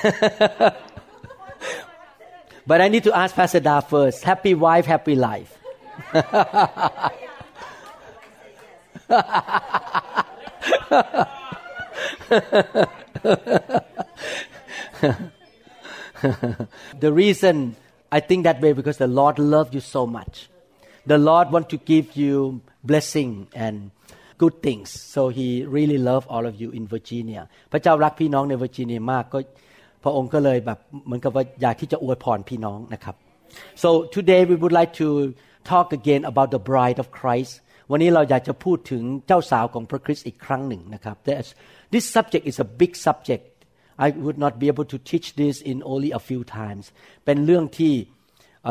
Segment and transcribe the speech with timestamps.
[2.67, 4.23] but I need to ask Pastor Da first.
[4.23, 5.57] Happy wife, happy life.
[16.99, 17.75] the reason
[18.11, 20.49] I think that way because the Lord loves you so much.
[21.05, 23.91] The Lord want to give you blessing and
[24.37, 24.89] good things.
[24.89, 27.43] So He really love all of you in Virginia.
[27.71, 29.39] พระเจ้ารักพี่น้องในเวอร์จิเนียมากก็
[30.02, 33.14] พระองค์ก็เลยแบบเหมือนกับว่าอยากที่จะอวยพรพี่น้องนะครับ
[33.82, 35.08] so today we would like to
[35.72, 37.52] talk again about the bride of Christ
[37.90, 41.16] วันนี้เราอยากจะพูดถึงเจ้าสาวของพระคริสต์อีกครั้งหนึ่งนะครับ
[41.94, 43.44] this subject is a big subject
[44.04, 46.84] I would not be able to teach this in only a few times
[47.24, 47.94] เป็นเรื่องที่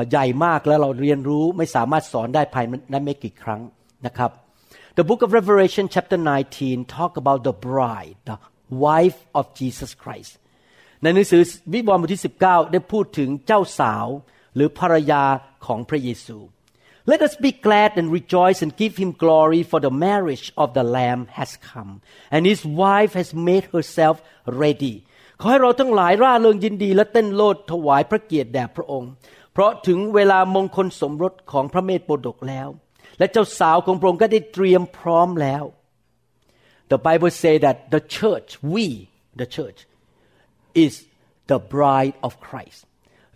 [0.09, 3.61] ใหญ่มากแล้วเราเรียนรู้ไม่สามารถสอนได้ภายในไม่กี่ครั้ง
[4.05, 4.31] นะครับ
[4.97, 6.19] The book of Revelation chapter
[6.53, 8.37] 19 talk about the bride the
[8.87, 10.31] wife of Jesus Christ
[11.01, 14.07] ในหนังสือวิวรณ์บทที่ 19 ได้พูดถึงเจ้าสาว
[14.55, 15.23] หรือภรรยา
[15.65, 16.37] ของพระเยซู
[17.11, 20.85] Let us be glad and rejoice and give him glory for the marriage of the
[20.95, 21.91] lamb has come
[22.35, 24.15] and his wife has made herself
[24.61, 24.95] ready
[25.39, 29.11] ขอให้เราทั้งหลายร่าเริงยินดีและเต้นโลดถวายพระเกียรติแด่พระองค์
[29.53, 32.67] เพราะถึงเวลามงคลสมรสของพระเมธโปดกแล้ว
[33.19, 35.63] และเจ้าสาวของพระองค์ก็ได้เตรียมพร้อมแล้ว
[36.91, 38.85] The Bible say that the church we
[39.41, 39.79] the church
[40.84, 40.92] is
[41.50, 42.80] the bride of Christ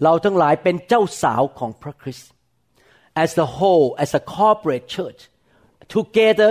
[0.02, 2.30] เราทั้งหลายเป็นเจ้าสาวของพระคริสต์
[3.22, 5.20] as the whole as a corporate church
[5.96, 6.50] together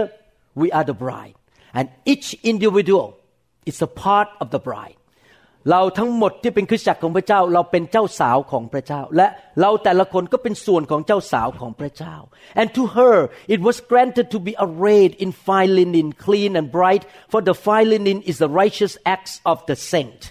[0.62, 1.35] we are the bride
[1.78, 3.08] and each individual
[3.69, 4.97] is a part of the bride
[5.72, 9.28] เราทั้งหมดที่เป็นคริสตจักรของพระเจ้าเราเป็นเจ้าสาวของพระเจ้า และ
[9.62, 12.16] เราแต่ละคนก็เป็นส่วนของเจ้าสาวของพระเจ้า
[12.59, 13.16] and to her
[13.56, 17.88] it was granted to be arrayed in fine linen clean and bright for the fine
[17.94, 20.22] linen is the righteous acts of the saint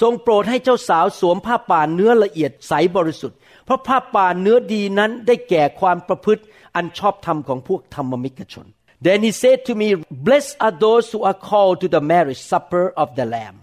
[0.00, 6.42] ทรงโปรดให้เจ้าสาวสวมผ้าป่าเนื้อละเอียดใสบริสุทธิ์ เพราะผ้าป่าเนื้อดีนั้นได้แก่ความประพฤติ
[6.76, 8.66] อันชอบธรรมของพวกธรรมมิกชน
[9.06, 9.88] Then he said to me
[10.26, 13.56] blessed are those who are called to the marriage supper of the lamb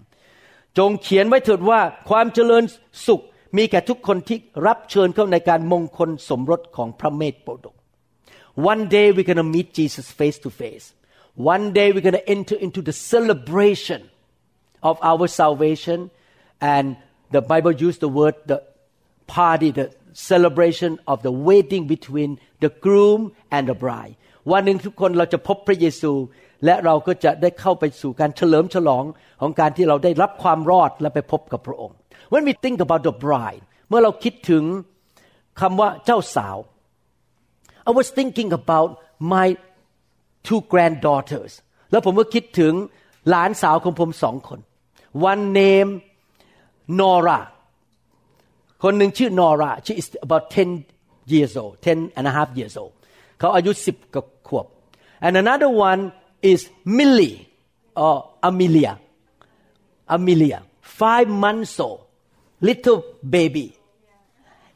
[0.78, 2.64] จงเขียนไว้เถิดว่าความเจริญ
[3.06, 3.22] สุข
[3.56, 7.74] มีแก่ทุกคนที่รับเชิญเข้าในการมงคลสมรสของพระเมธโปรดก
[8.70, 10.86] One day we're gonna meet Jesus face to face
[11.54, 14.00] One day we're gonna enter into the celebration
[14.89, 15.99] of our salvation
[16.73, 16.85] and
[17.35, 18.59] the Bible used the word the
[19.37, 19.87] party the
[20.31, 22.29] celebration of the wedding between
[22.63, 23.21] the groom
[23.55, 24.15] and the bride
[24.51, 26.13] วันหนึ่งทุกคนเราจะพบพระเยซู
[26.65, 29.03] และเราก็จะได้เข้าไปสู่การเฉลิมฉลอง
[29.41, 31.97] ของการที่เราได้รับความรอดและไปพบกับพระองค์
[32.33, 34.63] When we think about the bride เมื่อเราคิดถึง
[35.61, 36.57] คำว่าเจ้าสาว
[37.89, 38.89] I was thinking about
[39.33, 39.47] my
[40.47, 41.51] two granddaughters
[41.91, 42.73] แล้วผมก็คิดถึง
[43.30, 44.60] หลานสาวของผมสองคน
[45.30, 45.90] one name
[46.98, 47.40] Nora
[48.82, 50.44] คนหนึ่งชื่อนอรา she is about
[50.80, 52.92] 10 years old 10 and a half years old
[53.38, 54.66] เขาอายุสิบกว่าขวบ
[55.26, 56.02] and another one
[56.50, 56.60] is
[56.98, 57.36] Millie
[58.04, 58.16] or
[58.48, 58.94] Amelia
[60.16, 60.58] Amelia
[61.00, 62.00] five months old
[62.68, 62.98] little
[63.34, 63.66] baby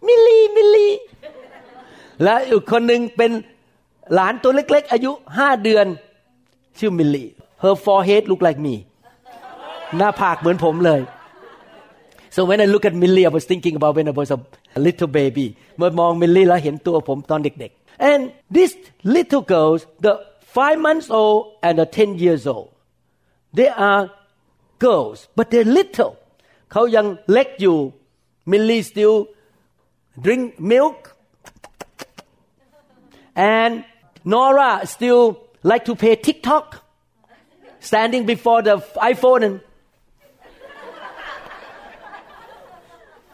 [0.06, 0.96] Millie Millie
[2.22, 3.30] และอีกคนหนึ่งเป็น
[4.14, 5.86] หลานตัวเล็ก ๆ อายุห้าเดือน
[6.78, 7.26] ชื่อมิลลี
[7.63, 8.75] her forehead look like me
[9.97, 11.01] หน้าผากเหมือนผมเลย
[12.35, 15.09] so when I look at Millie I was thinking about when I was a little
[15.19, 18.21] baby เมื่อมองมิลลี่แล้วเห็นตัวผมตอนเด็กๆ and
[18.55, 18.73] these
[19.15, 20.13] little girls the
[20.55, 22.69] five months old and the ten years old
[23.57, 24.03] they are
[24.85, 26.13] girls but they're little
[26.71, 27.77] เขายังเล็กอยู่
[28.51, 29.17] Millie still
[30.25, 30.99] drink milk
[33.57, 33.73] and
[34.31, 35.23] Nora still
[35.71, 36.65] like to play TikTok
[37.79, 39.61] standing before the iPhone and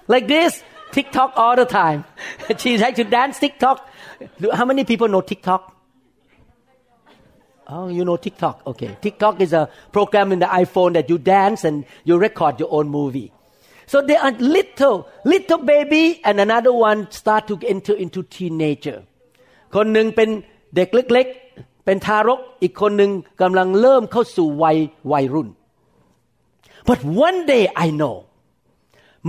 [0.07, 2.03] like this TikTok all the time.
[2.57, 3.87] she like to dance TikTok.
[4.53, 5.75] How many people know TikTok?
[7.67, 8.67] Oh, you know TikTok.
[8.67, 8.97] Okay.
[9.01, 12.89] TikTok is a program in the iPhone that you dance and you record your own
[12.89, 13.31] movie.
[13.85, 19.03] So they are little, little baby and another one start to enter into teenager.
[19.75, 20.29] คนหนึ่งเป็น
[20.75, 21.44] เด็กเล็กๆ
[21.85, 24.77] เป็นทารกอีกคนหนึ่งกำลังเริ่มเข้าสู่วัย
[25.11, 25.49] วัยรุ่น
[26.89, 28.15] but one day I know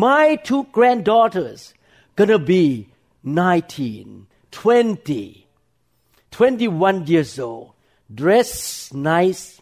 [0.04, 1.60] my two granddaughters
[2.16, 2.64] gonna be
[3.22, 5.46] 19 20
[6.30, 7.72] 21 years old
[8.20, 9.60] dressed nice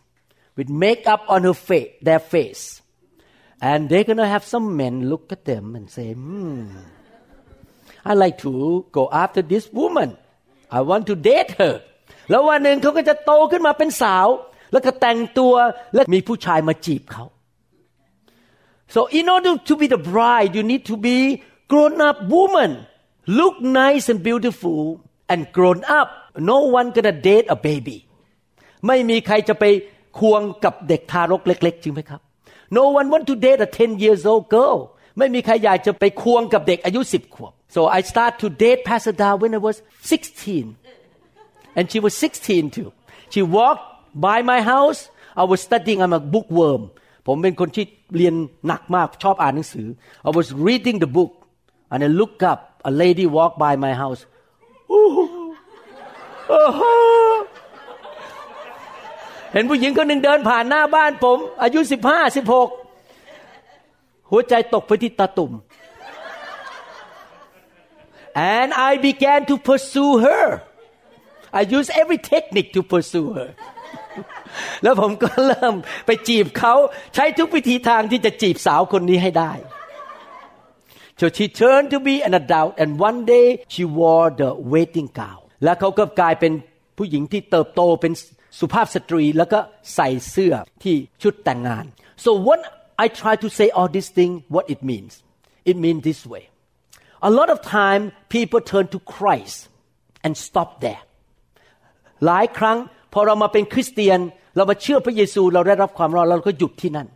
[0.56, 2.82] with makeup on her face their face
[3.60, 6.66] and they're gonna have some men look at them and say hmm
[8.04, 10.16] I like to go after this woman
[10.70, 11.82] I want to date her
[12.29, 14.27] แล้ววันหนึ่งเขาก็จะโตขึ้นมาเป็นสาว
[14.71, 15.53] แล้วก็แต่งตัว
[15.93, 17.25] และมีผู้ชายมาจีบเขา
[18.93, 21.17] so in order to be the bride you need to be
[21.71, 22.71] grown up woman
[23.39, 24.81] look nice and beautiful
[25.31, 26.07] and grown up
[26.51, 27.97] no one gonna date a baby
[28.87, 29.65] ไม่มีใครจะไป
[30.19, 32.21] ควงกับเด็กทารกเล็ก ๆ จริงไหมครับ
[32.77, 34.77] no one want to date a 10 years old girl
[35.17, 40.84] ไม่มีใครอยากจะไปควงกับเด็กอายุ 10 ขวบ so I start to date Pastor Da when I was 16
[41.76, 42.92] and she was 16 too.
[43.30, 43.84] She walked
[44.14, 45.08] by my house.
[45.36, 46.02] I was studying.
[46.02, 46.82] I'm a bookworm.
[47.26, 47.84] ผมเป็นคนที่
[48.16, 48.34] เรียน
[48.66, 49.86] หนักมากชอบอ่านหนังสือ
[50.28, 51.32] I was reading the book
[51.92, 52.60] and I look up
[52.90, 54.20] a lady walked by my house
[59.52, 62.68] เห็นผู้หญิงคนหนึ่งเดินผ่านหน้าบ้านผม อายุสิบห้าสิบหก
[64.30, 65.52] หัวใจตกไปที่ตาตุ่ม
[68.56, 70.46] and I began to pursue her
[71.59, 73.49] I use every technique to pursue her
[74.83, 75.75] แล้วผมก็เริ่ม
[76.05, 76.73] ไปจีบเขา
[77.15, 79.53] ใช้ทุกวิธีทางที่จะจีบสาวคนนี้ให้ได้
[81.19, 85.41] so she turned to be an adult and one day she wore the wedding gown
[85.63, 86.53] แล้วเขาก็กลายเป็น
[86.97, 88.13] ผู้หญิงที่เติบโตเป็น
[88.59, 89.59] สุภาพสตรีแล้วก็
[89.95, 90.53] ใส่เสื้อ
[90.83, 91.85] ที่ชุดแต่งงาน
[92.23, 92.59] so when
[93.03, 95.11] I try to say all these things what it means
[95.71, 96.43] it means this way
[97.29, 98.03] a lot of time
[98.35, 99.57] people turn to Christ
[100.25, 101.01] and stop there
[102.25, 102.77] หลายครั้ง
[103.13, 104.19] พอเรามาเป็นคริสเตียน
[104.55, 107.07] เรามาเชื่อพระเยซูเราได้รับความรอดเราก็หยุดที่นั่น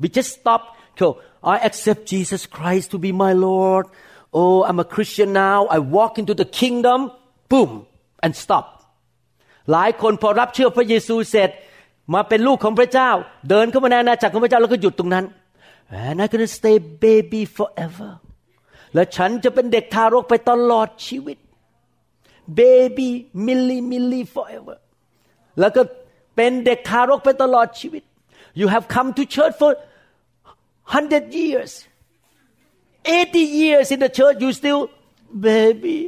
[0.00, 0.62] we just stop
[1.00, 1.06] so
[1.54, 3.84] I accept Jesus Christ to be my Lord
[4.40, 7.00] oh I'm a Christian now I walk into the kingdom
[7.50, 7.70] boom
[8.24, 8.66] and stop
[9.72, 11.50] หลายคนพอรับเชื่อพระเยซูเสร็จ
[12.14, 13.10] มาเป็นลูกของพระเจ้า
[13.50, 15.24] เดินเข้ามาในอาณาจักรของพระเจ้าแล้วก็หยุดตรงนั้น
[16.06, 18.10] and I'm gonna stay baby forever
[18.94, 21.36] และฉันจะเป็นเด็กทารกไปตลอดชีวิต
[22.61, 23.09] baby
[23.47, 24.77] milli milli forever
[25.59, 25.81] แล้วก็
[26.35, 28.03] เป็นเด็กทารกไปตลอดชีวิต
[28.59, 31.71] you have come to church for 100 years
[33.05, 34.81] 80 years in the church you still
[35.47, 35.99] baby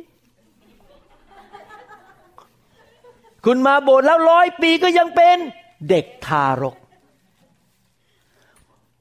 [3.46, 5.38] คุณมาโบสถ์แล้วร้อยปีก็ยังเป็น
[5.90, 6.78] เด็กทารก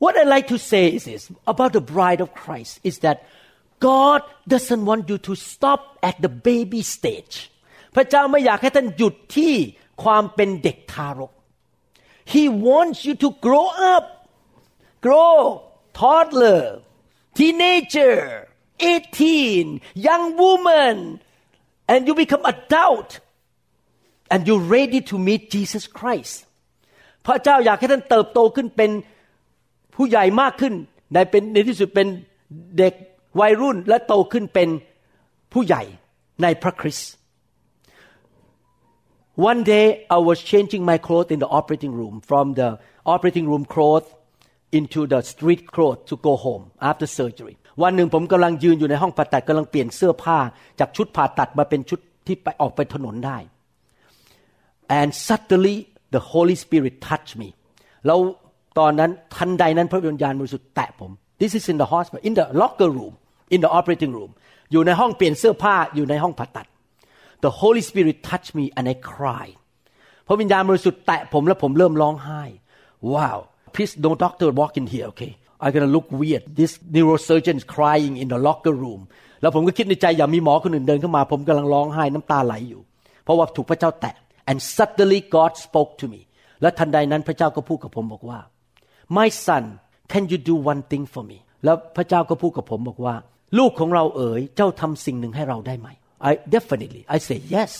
[0.02, 1.22] What I like to say is this
[1.52, 3.16] about the bride of Christ is that
[3.88, 4.20] God
[4.52, 7.36] doesn't want you to stop at the baby stage
[7.94, 9.54] พระเจ้าไม่อยากให้ท่านหยุดที่
[10.02, 11.32] ความเป็นเด็กทารก
[12.34, 14.04] He wants you to grow up
[15.06, 15.38] grow
[15.98, 16.62] toddler
[17.38, 18.16] teenager
[18.78, 20.94] 18 young woman
[21.92, 23.10] and you become adult
[24.32, 26.36] and you're ready to meet Jesus Christ
[27.26, 28.90] พระเจ้าอยากให้ท่านเติบโตขึ้นเป็น
[29.94, 30.74] ผู้ใหญ่มากขึ้น
[31.12, 32.08] ในเป็นในที่สุดเป็น
[32.78, 32.94] เด็ก
[33.39, 34.69] วัยรุ่นและโตขึ้นเป็น
[35.53, 35.83] ผู้ใหญ่
[36.43, 37.11] ในพระคริสต์
[39.49, 39.85] One day
[40.17, 42.69] I was changing my clothes in the operating room from the
[43.13, 44.09] operating room clothes
[44.79, 50.37] into the street clothes to go home after surgery วันหนึ่งผมกำลังยืนอยู่ในห้องผ่าตัดกำลังเปลี่ยนเสื้อผ้า
[50.79, 53.37] จากชุดผ่าตัดมาเป็นชุดที่ไปออกไปถนนได้
[54.99, 55.75] and suddenly
[56.15, 57.49] the Holy Spirit touched me
[58.05, 58.19] แล้ว
[58.79, 61.11] ตอนนั้นทันใดนั้นพระวิญญาณบริสุทธิ์แตะผม
[61.41, 63.13] This is in the hospital in the locker room
[63.53, 64.31] in the operating room
[64.71, 66.67] อยู่ในห้องเปลี่ยนเสื้อผ้าอยู่ในห้องผ่าตัด
[67.43, 69.55] The Holy Spirit touched me and I cried
[70.27, 72.43] พระวิญญาณบริสุทธิ์แตะผมแล้วผมเริ่มร้องไห้
[73.13, 73.37] Wow
[73.73, 75.31] please no doctor walk in here okay
[75.63, 79.01] I'm gonna look weird this neurosurgeon is crying in the locker room
[79.41, 82.81] แล้วผมก็คิดในใจอย่ามีหมอคนอื่นเดินเข้ามา ผมกำลังร้องไห้น้ำตาไหลอยู่
[83.23, 84.15] เพราะว่าถูกพระเจ้าแตะ
[84.49, 86.21] and suddenly God spoke to me
[86.61, 88.39] และทันใดนั้นพระเจ้าก็พูดกับผมบอกว่า
[89.17, 89.63] my son
[90.11, 93.15] can you do one thing for me แล้วพระเจ้าก็พูดกับผมบอกว่า
[93.58, 95.88] ลูกของเราเอ๋ยเจ้าทำสิ่งหนึ่งให้เราได้ไหม
[96.28, 97.72] I definitely I say yes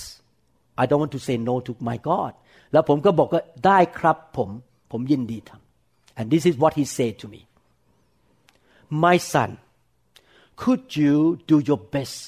[0.83, 2.33] I don't want to say no to my God
[2.73, 4.51] แล้วผมก็บอกว่าได้ครับผม
[4.91, 7.41] ผมยินดีทำ and this is what he said to me
[9.05, 9.51] my son
[10.63, 11.15] could you
[11.51, 12.19] do your best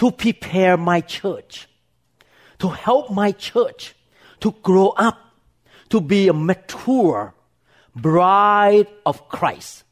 [0.00, 1.54] to prepare my church
[2.62, 3.82] to help my church
[4.42, 5.16] to grow up
[5.92, 7.20] to be a mature
[8.06, 9.84] bride of Christ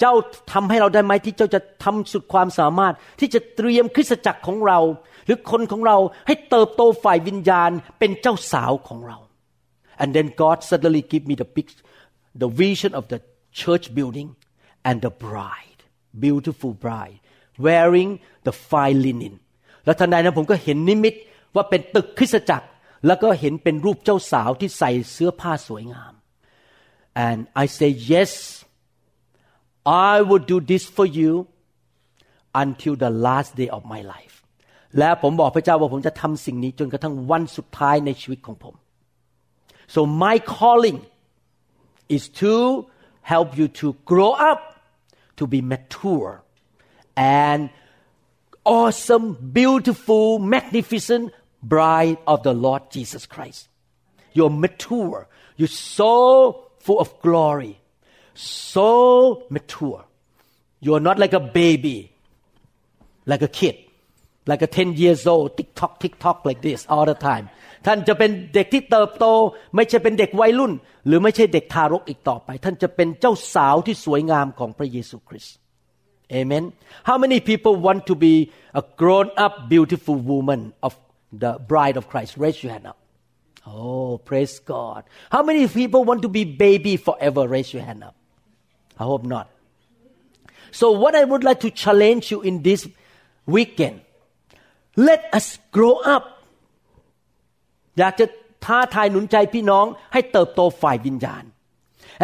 [0.00, 0.12] เจ้า
[0.52, 4.78] ทำให้เราได้ไหมที่เจ้าจะทำสุดความสามารถ ที่จะเตรียมคริสตจักรของเรา
[5.26, 5.96] หรือคนของเรา
[6.26, 9.18] ให้เติบโตฝ่ายวิญญาณเป็นเจ้าสาวของเรา
[10.02, 11.68] and then God suddenly give me the big
[12.42, 13.18] the vision of the
[13.60, 14.28] church building
[14.88, 15.80] and the bride
[16.24, 17.18] beautiful bride
[17.66, 18.10] wearing
[18.46, 19.34] the fine linen
[19.84, 21.14] แล้วทันใดนั้นผมก็เห็นนิมิต
[21.54, 22.66] ว่าเป็นตึกคริสตจักร
[23.06, 26.12] แล้วก็เห็นเป็นรูปเจ้าสาวที่ใส่เสื้อผ้าสวยงาม
[27.26, 28.32] and I say yes
[29.85, 31.47] I will do this for you
[32.53, 34.35] until the last day of my life
[34.97, 38.75] และผมบอกพระเจ้าว่าผมจะทำสิ่งนี้จนกระทั่งวันสุดท้ายในชีวิตของผม
[39.93, 40.99] so my calling
[42.15, 42.53] is to
[43.31, 44.61] help you to grow up
[45.39, 46.31] to be mature
[47.41, 47.61] and
[48.77, 49.27] awesome
[49.59, 50.25] beautiful
[50.55, 51.23] magnificent
[51.73, 53.61] bride of the Lord Jesus Christ
[54.35, 55.19] you're mature
[55.57, 56.13] you're so
[56.85, 57.73] full of glory
[58.73, 58.89] so
[59.55, 60.01] mature
[60.85, 61.97] you're not like a baby
[63.31, 63.75] like a kid
[64.51, 67.45] like a 10 years old tick tock tick tock like this all the time
[67.85, 69.25] ท่านจะเป็นเด็กที่เติบโต
[69.75, 70.73] ไม่ใช่เป็นเด็กวัยรุ่น
[71.07, 75.55] หรือไม่ใช่เด็กทารกอีกต่อไป ท่านจะเป็นเจ้าสาวที่สวยงามของพระเยซูคริสต์
[76.39, 76.65] Amen
[77.09, 78.35] How many people want to be
[78.81, 80.93] a grown up beautiful woman of
[81.43, 82.97] the bride of Christ raise your hand up
[83.75, 85.01] Oh praise God
[85.35, 88.15] How many people want to be baby forever raise your hand up
[89.00, 89.46] I hope not
[90.80, 92.80] So what I would like to challenge you in this
[93.54, 93.96] weekend
[95.08, 95.46] let us
[95.76, 96.24] grow up
[97.98, 98.26] อยากจะ
[98.64, 101.44] ท้าทายหนุนใจพี่น้องให้เติบโตฝ่ายวิญญาณ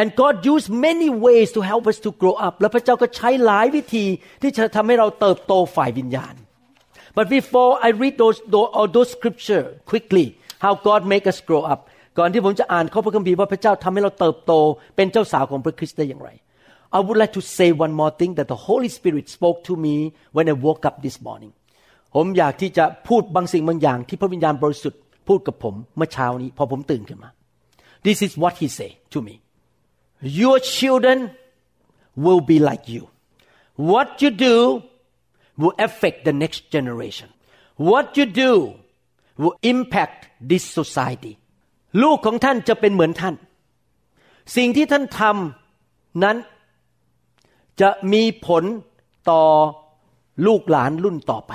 [0.01, 4.05] and God used many ways to help us to grow up และพระเจ้าก็ใช้หลายวิธี
[4.43, 6.35] ที่จะทำให้เราเติบโตฝ่ายวิญญาณ
[7.17, 10.27] but before I read those those, those scripture quickly
[10.65, 11.81] how God make us grow up
[12.19, 14.53] ก่อนที่ผมจะอ่านข้อพระคัมภีร์ว่าพระเจ้าทำให้เราเติบโต
[14.97, 16.31] เป็นเจ้าสาวของพระคริสต์ได้อย่างไร
[16.98, 19.96] I would like to say one more thing that the Holy Spirit spoke to me
[20.36, 21.52] when I woke up this morning
[22.16, 27.30] ผมอยากที่จะพูดบางสิ่งบางอย่างที่พระวิญญาณบริสุทธิ์พูดกับผมเมื่อเช้านี้พอผมตื่นขึ้นมา
[28.06, 29.36] This is what he say to me
[30.42, 31.18] Your children
[32.26, 33.04] will be like you
[33.92, 34.56] What you do
[35.62, 37.30] will affect the next generation
[37.90, 38.52] What you do
[39.42, 40.20] will impact
[40.52, 41.34] this society
[42.04, 43.36] ลูกของท่านจะเป็นเหมือนท่าน
[44.56, 46.38] สิ่งที่ท่านทำนั้น
[47.81, 48.65] จะมีผล
[49.31, 49.45] ต่อ
[50.47, 51.53] ลูกหลานรุ่นต่อไป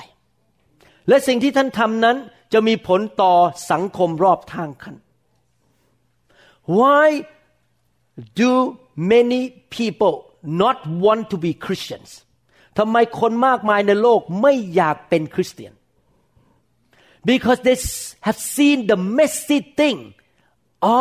[1.07, 2.17] และสิ่งที่ท่านทำนั้น
[2.53, 3.33] จะมีผลต่อ
[3.71, 4.95] สังคมรอบทางคัน
[6.79, 7.07] Why
[8.41, 8.51] do
[9.13, 9.41] many
[9.77, 10.15] people
[10.63, 12.09] not want to be Christians
[12.77, 15.73] ทำไมคนมากมายในโลกไม่อยากเป็นคริสเตียน
[17.29, 17.77] Because they
[18.27, 19.99] have seen the messy thing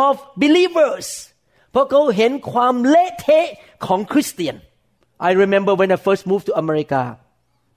[0.03, 1.07] of believers
[1.71, 3.47] เพราะเขาเห็นความเละเทะ
[3.85, 4.55] ของคริสเตียน
[5.18, 7.18] I remember when I first moved to America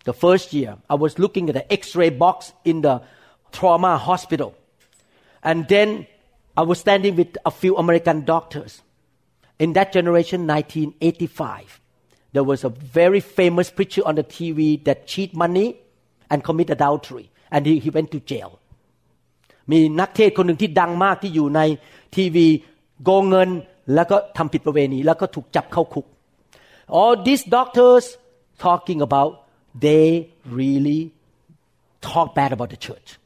[0.05, 3.01] the first year I was looking at the x-ray box in the
[3.51, 4.55] trauma hospital
[5.43, 6.07] and then
[6.55, 8.81] I was standing with a few American doctors
[9.59, 11.79] in that generation 1985
[12.33, 15.77] there was a very famous preacher on the TV that cheat money
[16.29, 18.59] and commit adultery and he, he went to jail
[19.71, 21.61] มีนักเทศคนหนึ่งที่ดังมากที่อยู่ใน
[22.15, 22.47] ทีวี
[23.03, 23.49] โกงเงิน
[23.93, 26.05] แล้วก็ทำผิดประเวณีแล้วก็ถูกจับเข้าคุก
[26.88, 28.16] all these doctors
[28.58, 31.12] talking about they really
[32.00, 33.18] talk bad about the church.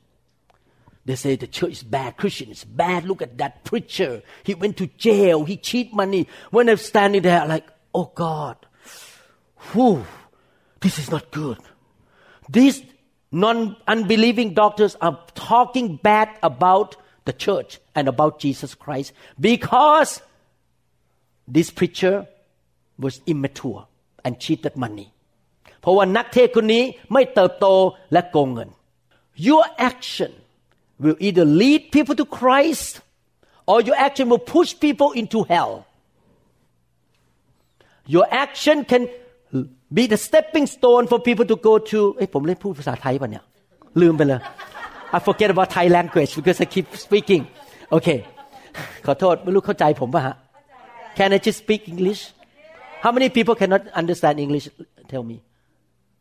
[1.04, 4.22] They say the church is bad Christian is bad look at that preacher.
[4.44, 6.28] He went to jail he cheat money.
[6.50, 8.56] When I'm standing there like oh God
[9.72, 10.04] whew
[10.80, 11.58] this is not good.
[12.48, 12.82] These
[13.30, 20.20] non-unbelieving doctors are talking bad about the church and about Jesus Christ because
[21.48, 22.26] this preacher
[23.03, 23.81] was immature
[24.25, 25.07] and cheated money
[25.81, 26.83] เพราะว่านักเทศคนนี้
[27.13, 27.67] ไม่เติบโต
[28.13, 28.69] และโกงเงิน
[29.47, 30.31] your action
[31.03, 32.91] will either lead people to Christ
[33.71, 35.71] or your action will push people into hell
[38.15, 39.03] your action can
[39.97, 43.43] be the stepping stone for people to go to เอ้ผมเล่นพูดภาษาไทยป่ะเนี่ย
[44.01, 44.41] ลืมไปเลย
[45.15, 47.41] I forget about Thai language because I keep speaking
[47.95, 48.19] okay
[49.05, 50.35] ขอโทษไม่รู้เข้าใจผมป่ะฮะ
[51.17, 52.21] Can I just speak English
[53.03, 54.69] How many people cannot understand English
[55.07, 55.37] tell me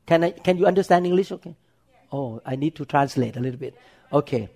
[0.08, 1.54] Can I Can you understand English okay
[2.16, 3.74] Oh I need to translate a little bit
[4.12, 4.48] okay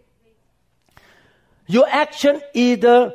[1.66, 3.14] Your action either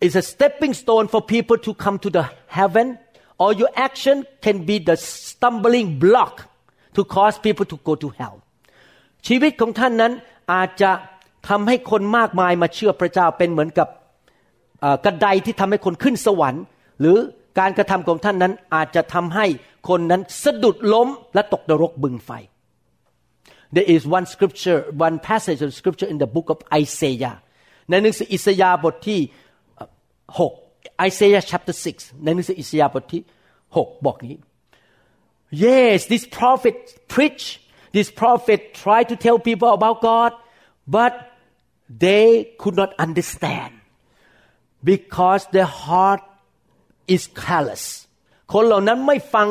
[0.00, 2.98] is a stepping stone for people to come to the heaven
[3.38, 6.34] or your action can be the stumbling block
[6.94, 8.36] to cause people to go to hell
[9.26, 10.12] ชีวิตของท่านนั้น
[10.52, 10.90] อาจจะ
[11.48, 13.88] ทำให้คนมากมายมาเชื่อพระเจ้าเป็นเหมือนกับ
[15.04, 16.64] กระไดที่ทำให้คนขึ้นสวรรค์
[17.00, 17.16] หรือ
[17.59, 19.45] การกระทำของท่านนั้นอาจจะทำให้
[19.89, 22.31] คนนั้นสะดุดล้มและตกนรกบึงไฟ
[23.75, 27.35] There is one scripture one passage of scripture in the book of Isaiah
[27.89, 29.19] ในหนังสืออิสยาห์บทที่
[30.53, 33.21] 6 Isaiah chapter 6 ในหนังสืออิสยาห์บทที่
[33.63, 34.35] 6 บอกนี้
[35.65, 36.75] Yes this prophet
[37.13, 37.43] preach
[37.97, 40.31] this prophet tried to tell people about God
[40.97, 41.13] but
[42.05, 42.27] they
[42.61, 43.71] could not understand
[44.91, 46.21] because their heart
[47.14, 47.84] is callous
[48.52, 49.48] คนเหล่านั้นไม่ฟัง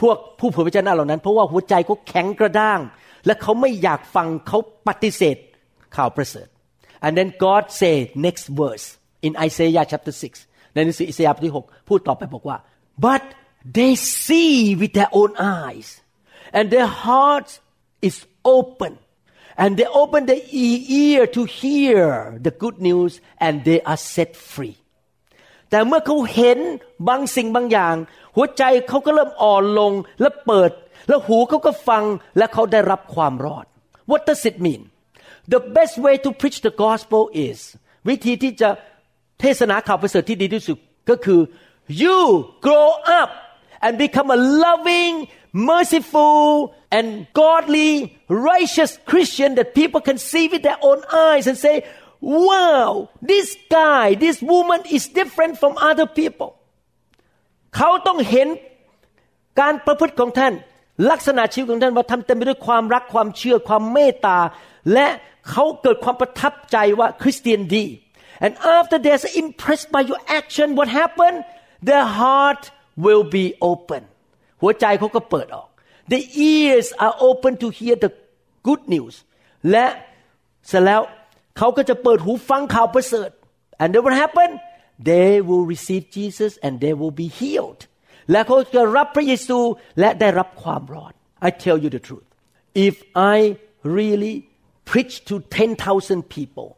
[0.00, 2.80] พวกผู้เผยพระชนะเหล่านั้น เพราะว่าหัวใจเขาแข็งกระด้าง
[3.26, 5.36] และเขาไม่อยากฟังเขาปฏิเสธ
[5.96, 6.48] ข่าวประเสริฐ
[7.04, 7.94] and then God say
[8.26, 8.86] next verse
[9.26, 12.56] in Isaiah chapter 6ในหนังสืออิสยาห์บทที่6พูดต่อไปบอกว่า
[13.06, 13.24] but
[13.76, 13.92] they
[14.24, 15.32] see with their own
[15.62, 15.88] eyes
[16.56, 17.48] and their heart
[18.08, 18.16] is
[18.56, 18.92] open
[19.62, 20.44] and they open their
[21.04, 22.02] ear to hear
[22.46, 23.12] the good news
[23.44, 24.76] and they are set free
[25.72, 26.58] แต่เมื่อเขาเห็น
[27.08, 27.94] บางสิ่งบางอย่าง
[28.36, 30.70] หัวใจเขาก็เริ่มอ่อนลงและเปิด
[31.08, 32.04] แล้วหูเขาก็ฟัง
[32.38, 33.66] และเขาได้รับความรอด
[34.10, 34.82] What does it mean
[35.54, 37.58] The best way to preach the gospel is
[38.08, 38.70] วิธีที่จะ
[39.40, 40.78] เทศนาข่าวประเสริฐที่ดีที่สุด
[41.10, 41.40] ก็คือ
[42.02, 42.18] you
[42.66, 42.88] grow
[43.20, 43.30] up
[43.84, 45.14] and become a loving
[45.70, 47.06] merciful and
[47.42, 47.92] godly
[48.50, 51.74] righteous Christian that people can see with their own eyes and say
[52.46, 52.88] wow
[53.30, 56.50] this guy this woman is different from other people
[57.76, 58.48] เขาต้องเห็น
[59.60, 60.54] การประพฤติของท่าน
[61.10, 64.38] ลักษณะชีวิตของท่านว่าทำเต็มไปด้วยความรักความเชื่อความเมตตา
[64.92, 65.06] และ
[65.50, 67.84] เขาเกิดความประทับใจว่าคริสเตียนดี
[68.44, 71.38] and after they're impressed by your action what happened
[71.88, 72.62] their heart
[73.04, 74.02] will be open
[74.62, 75.68] หัวใจเขาก็เปิดออก
[76.12, 76.20] the
[76.52, 78.10] ears are open to hear the
[78.66, 79.14] good news
[79.70, 79.86] และ
[80.68, 81.00] เสร็จแล้ว
[81.58, 83.30] เขาก็จะเปิดหูฟังข่าวประเสริฐ
[83.80, 84.54] and then what happened
[85.10, 87.80] they will receive Jesus and they will be healed
[88.30, 89.58] และเขาจะรับพระเยซู
[90.00, 91.12] และได้รับความรอด
[91.46, 92.28] I tell you the truth
[92.88, 92.94] if
[93.34, 93.36] I
[93.98, 94.34] really
[94.90, 96.68] preach to 10,000 people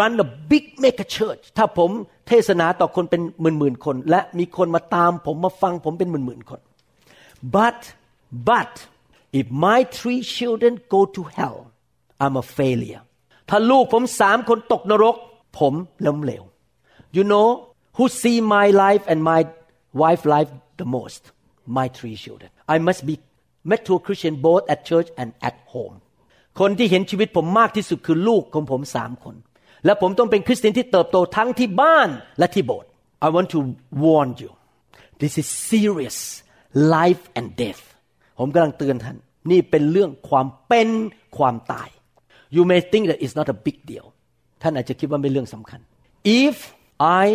[0.00, 1.90] run a big mega church ถ้าผม
[2.28, 3.22] เทศนาต่อคนเป็น
[3.58, 6.60] หมื่นๆคน และมีคนมาตามผมมาฟังผมเป็นหมื่นๆคน
[7.56, 7.80] but
[8.50, 8.72] but
[9.40, 11.58] if my three children go to hell
[12.22, 13.04] I'm a failure
[13.49, 15.15] ถ้าลูกผมสามคนตกนรก
[15.59, 15.73] ผม
[16.07, 16.43] ล้มเหลว
[17.15, 17.47] you know
[17.95, 19.41] who see my life and my
[20.01, 20.49] wife life
[20.81, 21.21] the most
[21.77, 23.15] my three children I must be
[23.69, 25.95] mature Christian both at church and at home
[26.59, 29.35] คนที่เห็นชีวิตผมมากที่สุดคือลูกของผมสามคน
[29.85, 32.89] และผมต้องเป็นคริสเตียนที่เติบโตทั้งที่บ้านและที่โบสถ์
[33.25, 33.59] I want to
[34.03, 34.51] warn you
[35.21, 36.17] this is serious
[36.95, 37.83] life and death
[38.39, 39.17] ผมกำลังเตือนท่าน
[39.51, 40.89] นี่เป็นเรื่องความเป็น
[41.37, 41.89] ความตาย
[42.56, 44.06] you may think that it's not a big deal
[44.62, 45.80] ท่านอาจจะคิดว่าไม่เรื่องสำคัญ
[46.44, 46.56] if
[47.22, 47.26] I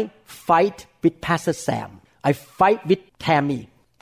[0.47, 1.89] fight with Pastor Sam
[2.29, 3.61] I fight with Tammy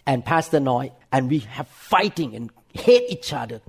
[0.10, 2.46] and Pastor Noy and we have fighting and
[2.86, 3.60] hate each other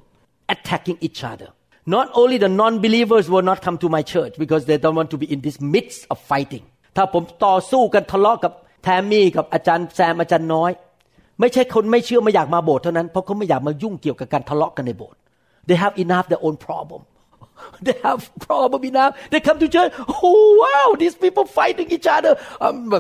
[0.55, 1.49] attacking each other
[1.97, 5.19] not only the non-believers will not come to my church because they don't want to
[5.23, 6.65] be in this midst of fighting
[6.97, 10.71] ถ้าผมต่อสู้กันทะเลาะกับแทมมี่กับอาจารย์แซมอาจารย์น้อย
[11.41, 15.19] ไม่ใช่คนไม่เชื่อไม่อยากมาโบสถ์เท่านั้นเพราะเขาไม่อยากมายุ่งเกี่ยวกับการทะเลาะกันในโบสถ์
[15.69, 17.01] they have enough their own problem
[17.87, 22.33] they have problem enough they come to church oh wow these people fighting each other
[22.61, 22.99] um, no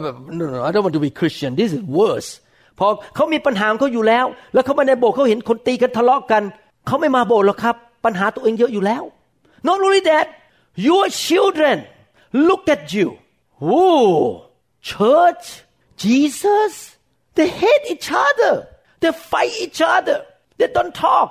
[0.54, 2.30] no I don't want to be Christian this is worse
[2.78, 6.42] พอเขามีปัญหาเขาอยู่แล้ว แล้วเขามาในโบสถ์เขาเห็นคนตีกันทะเลาะกัน
[6.86, 9.02] เขาไม่มาโบสถ์หรอกครับ ปัญหาตัวเองเยอะอยู่แล้ว
[9.68, 10.26] not only that
[10.86, 11.76] your children
[12.48, 13.08] look at you
[13.78, 14.18] oh
[14.90, 15.46] church
[16.04, 16.72] Jesus
[17.36, 18.54] they hate each other
[19.00, 20.18] they fight each other
[20.58, 21.28] they don't talk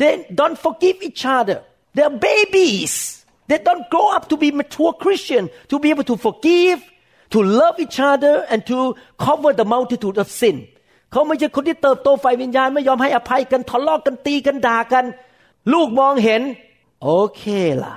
[0.00, 1.58] they don't forgive each other
[1.96, 2.94] they're babies
[3.48, 6.78] they don't grow up to be mature Christian to be able to forgive
[7.34, 8.78] to love each other and to
[9.26, 10.56] cover the multitude of sin
[11.12, 15.04] เขาไม่ใช่คนที่เติบโตฝ่ายวิญญาณไม่ยอมให้อภัยกันทะเลาะกกันตีกันด่ากัน
[15.72, 16.42] ลูกมองเห็น
[17.02, 17.42] โอเค
[17.84, 17.96] ล่ะ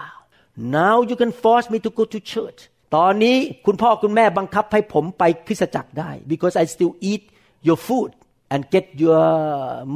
[0.78, 2.60] now you can force me to go to church
[2.96, 7.24] ตอนนี้คุณพ่อคุณแม่บังคับให้ผมไปคริสตจักรได้ because I still eat
[7.68, 8.10] your food
[8.54, 9.24] and get your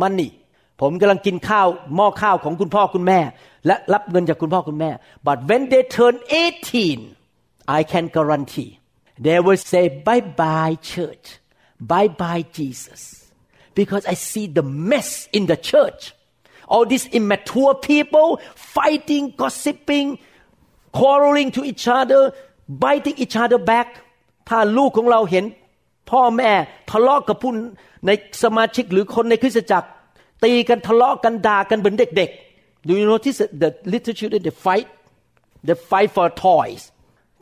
[0.02, 0.32] money
[0.81, 3.21] ผมกำลังกินข้าวหม้อข้าวของคุณพ่อคุณแม่
[3.67, 4.91] และรับเงินจากคุณพ่อคุณแม่
[5.27, 6.15] but when they turn
[6.91, 8.71] 18 I can guarantee
[9.25, 11.27] they will say bye bye church
[11.91, 13.03] bye bye Jesus
[13.79, 16.01] because I see the mess in the church
[16.73, 18.29] all these immature people
[18.77, 20.09] fighting gossiping
[20.99, 22.23] quarreling to each other
[22.85, 23.89] biting each other back
[24.49, 25.45] ถ้าลูกของเราเห็น
[26.11, 26.51] พ่อแม่
[26.91, 27.53] ทะเลาะกับผู้
[28.07, 28.11] ใน
[28.43, 29.89] สมาชิกหรือคนในคริสตจักร
[30.45, 34.89] ตีกันทะเลาะกันด่ากันเหมือนเด็กๆ Do you notice the little children they fight
[35.67, 36.83] they fight for toys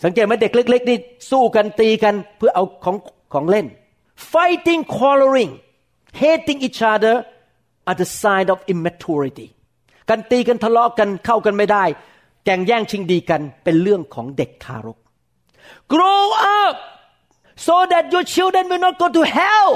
[0.04, 0.98] สังเกตไหมเด็กเล็ก ๆ นี่
[1.30, 2.96] สู้กันตีกันเพื่อเอาของ
[3.32, 3.66] ของเล่น
[4.32, 5.52] fighting quarreling
[6.20, 7.14] hating each other
[7.88, 9.48] are the sign of immaturity
[10.09, 11.85] กันตีกันทะเลาะกันเข้ากันไม่ได้
[12.44, 14.98] แก่งแย่งชิงดีกันเป็นเรื่องของเด็กทารก
[15.92, 16.24] grow
[16.62, 16.74] up
[17.66, 19.72] so that your children will not go to hell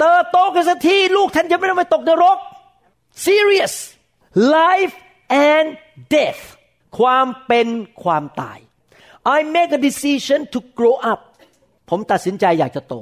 [0.00, 2.38] เติบโตกันสักทีลูกท่านจะไม่ต้องไปตกนรก
[3.26, 3.74] serious
[4.58, 4.94] life
[5.48, 5.66] and
[6.14, 6.42] death
[6.98, 7.66] ความเป็น
[8.04, 8.58] ความตาย
[9.36, 11.20] I make a decision to grow up
[11.90, 12.94] ผมตัดสินใจอยากจะโต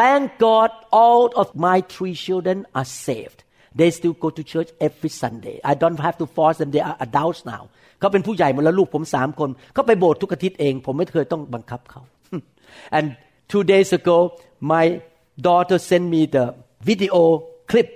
[0.00, 0.70] Thank God
[1.02, 3.38] all of my three children are saved
[3.78, 6.98] they still go to church every Sunday I don't have to force them they are
[7.06, 7.62] adults now
[7.98, 12.02] เขาเป็นผู้ใหญ่หมดแล้วลูกผมสามคนเขาไปโบสถ์ทุกอาทิตย์เอง ผมไม่เคยต้องบังคับเขา
[12.96, 13.06] and
[13.52, 14.16] two days ago
[14.72, 14.84] my
[15.47, 16.45] daughter sent me the
[16.89, 17.17] video
[17.71, 17.89] clip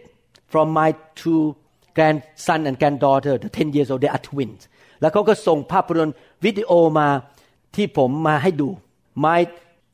[0.53, 0.89] from my
[1.21, 1.55] two
[1.95, 4.61] grandson and granddaughter the 10 years old they are twins
[5.01, 7.07] แล้วเขาก็ส่งภาพยนตร์วิดีโอมา
[7.75, 8.69] ที่ผมมาให้ดู
[9.25, 9.39] my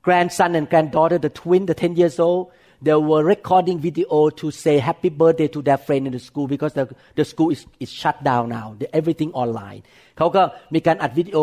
[0.05, 2.41] grandson and granddaughter the twin the 10 years old
[2.85, 6.73] they were recording video to say happy birthday to their friend in the school because
[6.79, 9.81] the, the school is, is shut down now the, everything online
[10.17, 10.41] เขาก็
[10.73, 11.37] มีการอัดวิดีโอ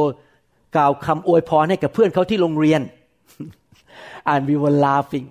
[0.77, 2.81] กล่าวคำอวยพรให้กับเพื่อนเขาที่โรงเรียน
[4.33, 5.27] and we were laughing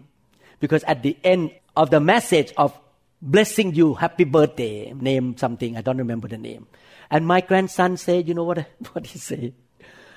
[0.61, 2.79] because at the end of the message of
[3.21, 6.67] blessing you happy birthday name something I don't remember the name.
[7.11, 8.59] And my grandson said you know what
[8.93, 9.55] what he said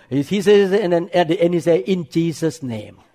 [0.10, 2.98] he, says and then at the end he said in Jesus name.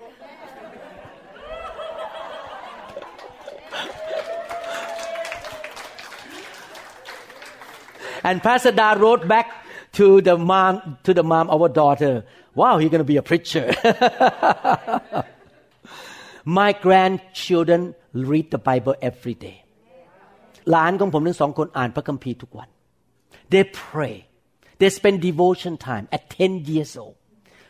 [8.25, 12.91] And Pastor Da wrote back to the mom to the mom our daughter wow he's
[12.91, 13.73] going to be a preacher
[16.60, 17.82] my grandchildren
[18.30, 19.58] read the Bible every day
[20.72, 22.70] หลานของผมทั้งสองคนอ่านพระคัมภีร์ทุกวัน
[23.52, 24.16] they pray
[24.80, 27.18] they spend devotion time at 10 years old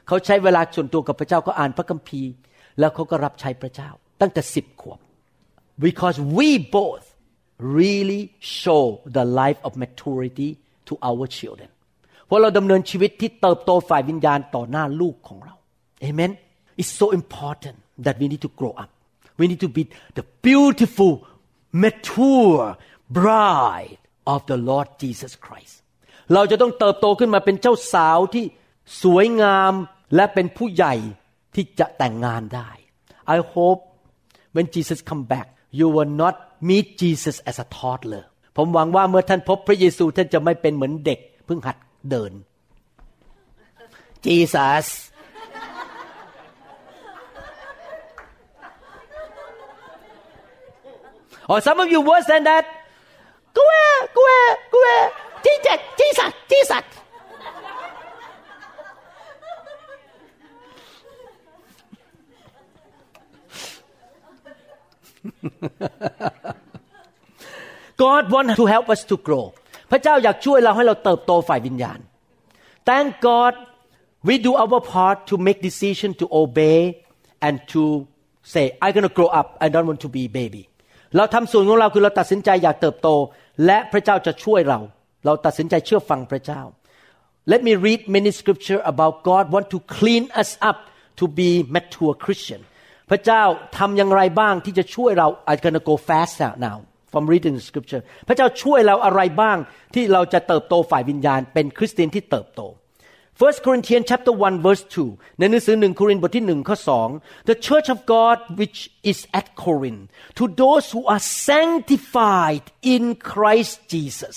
[0.07, 2.31] เขาใช้เวลาส่วนตัวกับพระเจ้าก็อ่านพระคัมภีร์
[2.79, 3.89] แล้วเขาก็รับใช้พระเจ้า
[4.21, 4.99] ตั้งแต่สิบขวบ
[5.87, 7.05] because we both
[7.77, 8.21] really
[8.61, 8.83] show
[9.17, 10.49] the life of maturity
[10.87, 11.69] to our children
[12.25, 15.55] เพราะเราดำเนินชีวิตที่เติบโตฝ่ายวิญญาณต่อหน้าลูกของเรา
[16.07, 16.31] Amen
[16.79, 18.90] It's so important That we need to grow up
[19.38, 19.82] we need to be
[20.18, 21.12] the beautiful
[21.84, 22.76] mature
[23.18, 23.98] bride
[24.32, 25.74] of the Lord Jesus Christ
[26.34, 28.44] เราจะต้องเติบโตขึ้นมาเป็นเจ้าสาวที่
[29.02, 29.72] สวยงาม
[30.14, 30.94] และเป็นผู้ใหญ่
[31.54, 32.70] ที่จะแต่งงานได้
[33.34, 33.80] I hope
[34.54, 36.34] when Jesus come back you will not
[36.68, 38.24] meet Jesus as a toddler
[38.56, 41.76] ผมหวังว่าเมื่อท่านพบพระเยซูท่านจะไม่เป็นเหมือนเด็กเพิ่งหัด
[42.10, 42.32] เดิน
[44.26, 44.86] Jesus
[51.51, 52.65] or some of you worse than that
[53.57, 53.75] กูเอ
[54.15, 54.33] กูเอ
[54.73, 54.89] กูเอ
[55.45, 56.83] ที่เจ็ดที่สัตที่สัต
[68.03, 69.45] God want to help us to grow
[69.91, 71.99] พระเจ้าอยากช่วยเราให้เราเติบโตฝ่ายวิญญาณ
[72.89, 73.53] Thank God
[74.27, 76.79] we do our part to make decision to obey
[77.45, 77.83] and to
[78.53, 80.63] say I'm gonna grow up I don't want to be baby
[81.16, 83.08] เราทำส่วนของเราคือเราตัดสินใจอยากเติบโต
[83.66, 84.80] และพระเจ้าจะช่วยเรา
[85.26, 86.62] เราตัดสินใจเชื่อฟังพระเจ้า
[87.52, 90.78] Let me read many scripture about God want to clean us up
[91.20, 92.62] to be mature Christian
[93.10, 93.42] พระเจ้า
[93.78, 96.34] ทำอย่างไรบ้างที่จะช่วยเรา I'm gonna go fast
[96.66, 96.76] now
[97.12, 99.56] from reading the scripture พระเจ้าช่วยเราอะไรบ้าง
[99.94, 102.62] ที่เราจะเติบโตฝ่ายวิญญาณ เป็นคริสเตียนที่เติบโต
[103.40, 107.08] First Corinthians chapter 1 verse 2 ในหนังสือหนึ่งโครินธ์บทที่หนึ่งข้อสอง
[107.50, 108.78] The church of God which
[109.10, 110.04] is at Corinth
[110.38, 114.36] to those who are sanctified in Christ Jesus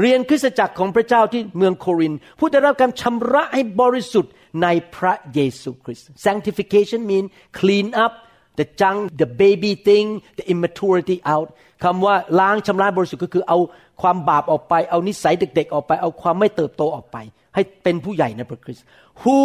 [0.00, 4.32] เรียนคริสตจักรของพระเจ้าที่เมืองโครินธ์ผู้ได้รับการชำระให้บริสุทธิ์
[4.62, 7.24] ในพระเยซูคริสต์ sanctification mean
[7.58, 8.12] clean up
[8.58, 10.06] the junk the baby thing
[10.38, 11.48] the immaturity out
[11.84, 13.58] คำว่าล้างชำระบริสุทธิ์ก็คือเอา
[14.02, 17.18] ความบาปออกไป เอานิสัยเด็กๆออกไป เอาความไม่เติบโตออกไป
[17.54, 18.84] ให้เป็นผู้ใหญ่ในพระคริสต์
[19.22, 19.40] who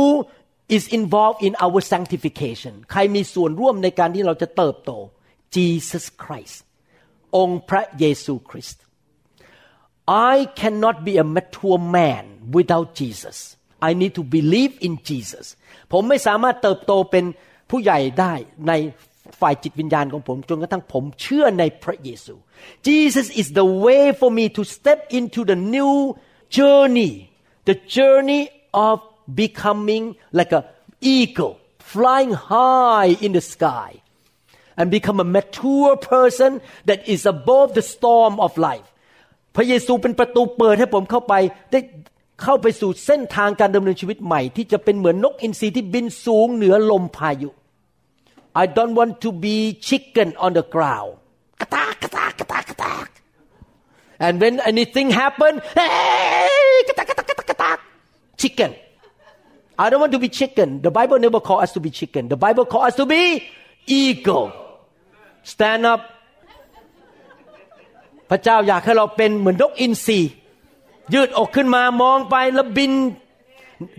[0.75, 4.91] is involved in our sanctification ใครมีส่วนร่วมในการที่เราจะเติบโต
[5.55, 6.57] Jesus Christ
[7.37, 8.81] องค์พระเยซูคริสต์
[10.33, 12.25] I cannot be a mature man
[12.57, 13.37] without Jesus
[13.89, 15.45] I need to believe in Jesus
[15.91, 17.25] ผมไม่สามารถเติบโตเป็น
[17.69, 18.33] ผู้ใหญ่ได้
[18.67, 18.73] ใน
[19.39, 22.33] ฝ่ายจิตวิญญาณของผมจนกระทั่งผมเชื่อในพระเยซู
[22.87, 25.93] Jesus is the way for me to step into the new
[26.57, 27.13] journey
[27.68, 28.42] the journey
[28.86, 28.96] of
[29.42, 30.04] becoming
[30.38, 30.62] like a
[31.00, 33.90] eagle flying high in the sky
[34.78, 38.88] and become a mature person that is above the storm of life
[39.56, 41.34] พระเยซูเป็นประตูเปิดให้ผมเข้าไป
[41.72, 41.80] ได้
[42.42, 47.50] เข้าไปสู่เส้นทางการดำเนินชีวิตใหม่ ที่จะเป็นเหมือนนกอินทรีที่บินสูงเหนือลมพายุ
[48.62, 49.56] I don't want to be
[49.88, 51.12] chicken on the ground
[51.60, 53.08] katak, katak, katak, katak.
[54.26, 57.37] and when anything happen hey, katak, katak, katak, katak.
[58.42, 58.72] chicken
[59.82, 62.40] I don't want to be chicken the Bible never call us to be chicken the
[62.44, 63.22] Bible call us to be
[64.00, 64.46] eagle
[65.52, 66.00] stand up
[68.30, 70.20] พระเจ้าอยากให้เราเป็นเหมือนนกอินทรี
[71.14, 72.92] ยืดอกขึ้นมามองไปแล้วบิน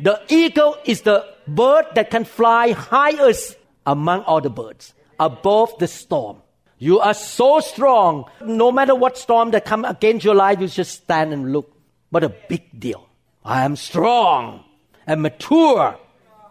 [0.07, 1.17] The eagle is the
[1.59, 3.45] bird that can fly highest
[3.93, 6.37] among all the birds above the storm.
[6.77, 8.25] You are so strong.
[8.41, 11.67] No matter what storm that come against your life, you just stand and look.
[12.09, 13.07] What a big deal.
[13.44, 14.64] I am strong
[15.06, 15.96] and mature.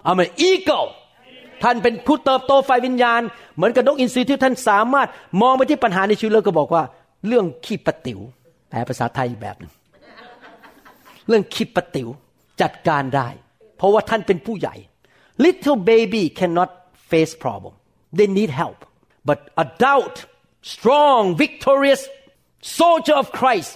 [0.05, 0.87] I'm an eagle.
[1.63, 3.21] ท่านเป็นผู้เติบโตไฟวิญญาณ
[3.55, 5.07] เหมือนกับนกอินทรีที่ท่านสามารถ
[5.41, 6.83] มองไปที่ปัญหาในชีวิตแล้วก็บอกว่า
[7.27, 8.19] เรื่องขี้ปะติ๋ว
[8.69, 9.71] แปลภาษาไทยอีกแบบหนึ่ง
[11.27, 12.07] เรื่องขี้ปะติ๋ว
[12.61, 13.27] จัดการได้
[13.77, 14.75] เพราะว่าท่านเป็นผู้ใหญ่
[15.45, 16.71] little baby cannot
[17.09, 17.73] face problem
[18.17, 18.79] they need help
[19.29, 20.15] but adult
[20.73, 22.01] strong victorious
[22.79, 23.71] soldier of Christ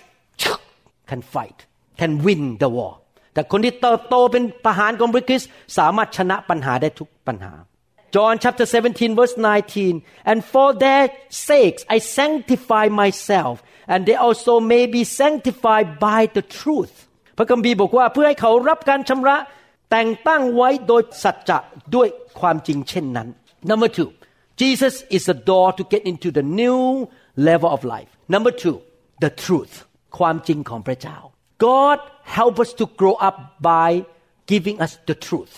[1.10, 1.60] can fight
[2.02, 2.94] can win the war
[3.34, 7.54] แต่คนที่เติบโตเป็นทหารของพระคริสต์สามารถชนะปัญหาได้ทุกปัญหา
[8.16, 9.36] John chapter 17 verse
[9.78, 11.04] 19 and for their
[11.48, 13.56] sakes I sanctify myself
[13.92, 16.94] and they also may be sanctified by the truth
[17.38, 19.38] พระคัมภีร์บอกว่าเพื่อให้เขารับการชำระ
[19.92, 21.58] แต่งตั้งไว้โดยสัจจะ
[21.96, 22.08] ด้วย
[22.40, 23.28] ความจริงเช่นนั้น
[23.72, 24.10] Number two
[24.62, 26.80] Jesus is the door to get into the new
[27.50, 28.78] level of life Number two
[29.24, 29.74] the truth
[30.18, 31.18] ความจริงของพระเจ้า
[31.66, 32.00] God
[32.38, 33.38] help us to grow up
[33.72, 33.90] by
[34.52, 35.54] giving us the truth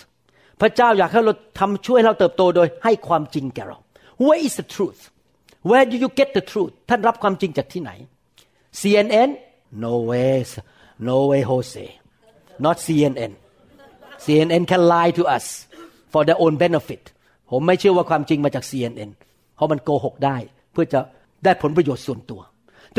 [0.62, 3.78] พระเจ้าอยากให้เราทำช่วยเราเติบโตโดยให้ความจริงแก่เรา
[4.26, 5.02] Where is the truth
[5.70, 7.92] Where do you get the truth ท่านรับความจริงจากที่ไหน
[8.80, 9.30] CNN
[9.86, 10.38] No way
[11.08, 11.86] No way Jose
[12.66, 13.32] not CNN
[14.26, 15.46] CNN can lie to us
[16.14, 17.04] for their own benefit
[17.52, 19.10] ผมไม่เชื่อว่าความจริงมาจาก CNN
[19.56, 20.38] เพราะมันโกหกได้
[20.72, 21.00] เพื่อจะ
[21.44, 22.42] ได้ผลประโยชน์ส่วนตัว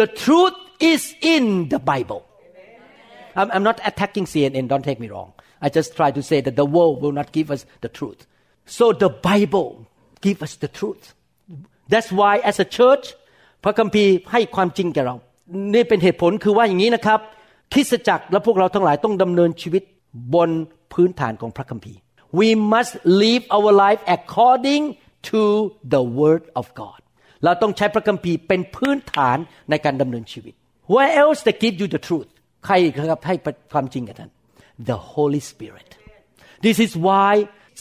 [0.01, 0.57] The truth
[0.93, 1.03] is
[1.35, 2.23] in the Bible
[3.40, 5.32] I'm, I'm not attacking CNN don't take me wrong
[5.66, 8.20] I just try to say that the world will not give us the truth
[8.78, 9.70] so the Bible
[10.26, 11.04] give us the truth
[11.92, 13.06] that's why as a church
[13.64, 15.16] พระคัมภีร์ให้ความจริงแก่เรา
[15.74, 17.20] นี่เป็นเหตุผลคือว่าอย่างนี้นะครับ
[17.74, 19.84] คริสตจักรและพวกเราทั้งหลายต้องดำเนินชีวิต
[20.36, 20.50] บน
[20.94, 22.00] พื้นฐานของพระคัมภีร์
[22.40, 24.84] we must live our life according
[25.30, 25.42] to
[25.94, 27.00] the word of God
[27.44, 29.38] เราต้องใช้พระคัมภีร์เป็นพื้นฐาน
[29.70, 30.54] ในการดำเนินชีวิต
[30.94, 32.32] where else they give you the truth
[32.66, 33.36] ใครครับให้
[33.74, 34.32] ความจริงกับท่าน
[34.90, 35.90] the Holy Spirit
[36.66, 37.32] this is why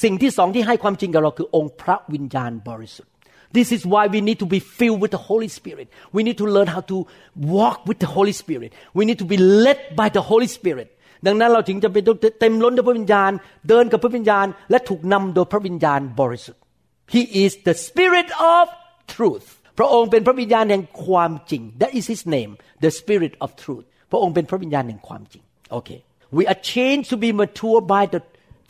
[0.02, 3.12] สิ่งที่สองที่ให้ความจริงกับเราคือองค์พระวิญญาณบริสุทธิ์
[3.52, 5.86] This is why we need to be filled with the Holy Spirit.
[6.12, 6.96] We need to learn how to
[7.34, 8.72] walk with the Holy Spirit.
[8.94, 10.88] We need to be led by the Holy Spirit.
[11.26, 12.04] ดังนั้นเราถึงจะเป็น
[12.40, 13.30] เต็มล้นด้วยพระวิญญาณ
[13.68, 16.62] เดินกับพระวิญญาณ และถูกนำโดยพระวิญญาณบริสุทธิ์
[17.14, 18.64] He is the Spirit of
[19.14, 19.46] truth.
[19.78, 22.52] พระองค์เป็นพระวิญญาณแห่งความจริง That is His name,
[22.84, 23.86] the Spirit of truth.
[24.11, 25.89] พระองค์เป็นพระวิญญาณแห่งความจริงโอเค
[26.37, 28.21] we are changed to be mature by the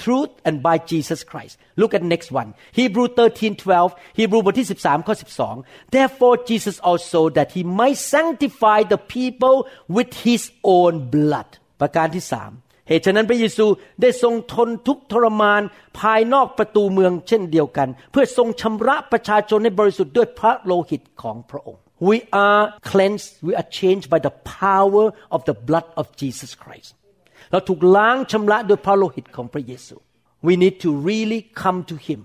[0.03, 5.15] truth and by Jesus Christ look at next one Hebrew 13 12 Hebrew บทที่13ข้อ
[5.55, 9.57] 12 therefore Jesus also that he might sanctify the people
[9.95, 10.43] with his
[10.77, 11.49] own blood
[11.81, 12.51] ประการที่สาม
[12.87, 13.65] เหตุฉะนั้นพระเยซู
[14.01, 15.61] ได้ทรงทนทุกทรมาน
[15.99, 22.16] ภายนอกประตูเมืองเช่นเดียวกัน เพื่อทรงชำระประชาชนให้บริสุทธิ์ด้วยพระโลหิตของพระองค์ We
[22.46, 26.90] are cleansed we are changed by the power of the blood of Jesus Christ
[27.52, 29.96] เราถูกล้างชำระด้วยพระโลหิตของพระเยซู
[30.46, 32.20] We need to really come to Him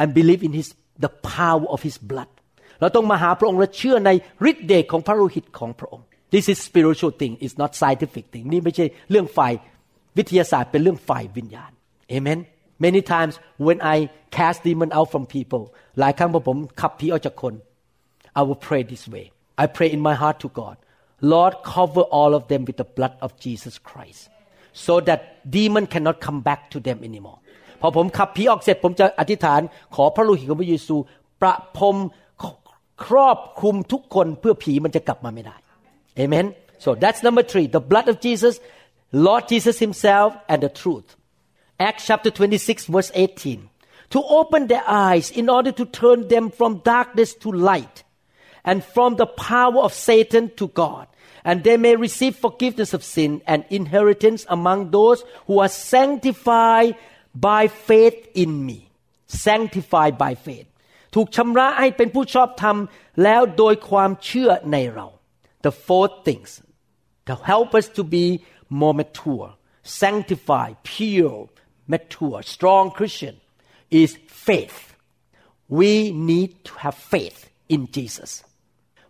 [0.00, 0.68] and believe in His
[1.04, 2.30] the power of His blood
[2.80, 4.10] เราต้องมาหาพระองค์และเชื่อใน
[4.50, 9.52] ฤทธิ์เดชของพระโลหิตของพระองค์ This is spiritual thing it's not scientific thing นี่ไม่ใช่เรื่องฝ่าย
[10.18, 11.70] วิทยาศาสตร์เป็นเรื่องฝ่ายวิญญาณ
[12.14, 12.40] Amen
[12.86, 13.34] Many times
[13.66, 13.96] when I
[14.36, 15.62] cast demon out from people
[15.98, 17.54] หลายครั้งพอผมขับผีออกจากคน
[18.38, 19.24] I will pray this way
[19.62, 20.76] I pray in my heart to God
[21.32, 24.22] Lord cover all of them with the blood of Jesus Christ
[24.72, 27.38] so that demon cannot come back to them anymore
[27.80, 29.60] พอผมขับผีออกเสร็จผมจะอธิษฐาน
[29.94, 30.96] ขอพระโลหิตของพระเยซู
[31.40, 31.96] ประพรม
[33.06, 35.56] ครอบคลุมทุกคนเพื่อผีมันจะกลับมาไม่ได้
[36.22, 36.46] Amen
[36.84, 38.54] so that's number three the blood of Jesus
[39.26, 41.08] Lord Jesus himself and the truth
[41.88, 43.68] Acts chapter 26 verse 18
[44.14, 47.96] to open their eyes in order to turn them from darkness to light
[48.70, 51.06] and from the power of Satan to God
[51.48, 56.96] and they may receive forgiveness of sin and inheritance among those who are sanctified
[57.34, 58.78] by faith in me
[59.26, 60.66] sanctified by faith
[61.14, 62.76] ถูกชำระให้เป็นผู้ชอบธรรม
[63.22, 65.06] แล้วโดยความเชื่อในเรา
[65.64, 66.50] the four things
[67.28, 68.26] to help us to be
[68.80, 69.48] more mature
[70.02, 71.40] sanctified pure
[71.92, 73.36] mature strong Christian
[74.02, 74.10] is
[74.48, 74.78] faith
[75.80, 75.92] we
[76.30, 77.40] need to have faith
[77.74, 78.30] in Jesus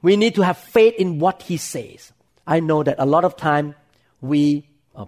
[0.07, 2.01] we need to have faith in what he says
[2.55, 3.66] I know that a lot of time
[4.31, 4.42] we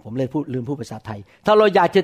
[0.03, 2.01] ผมเลยพูดลืมพูดภาษาไทย ถ้าเราอยากจะ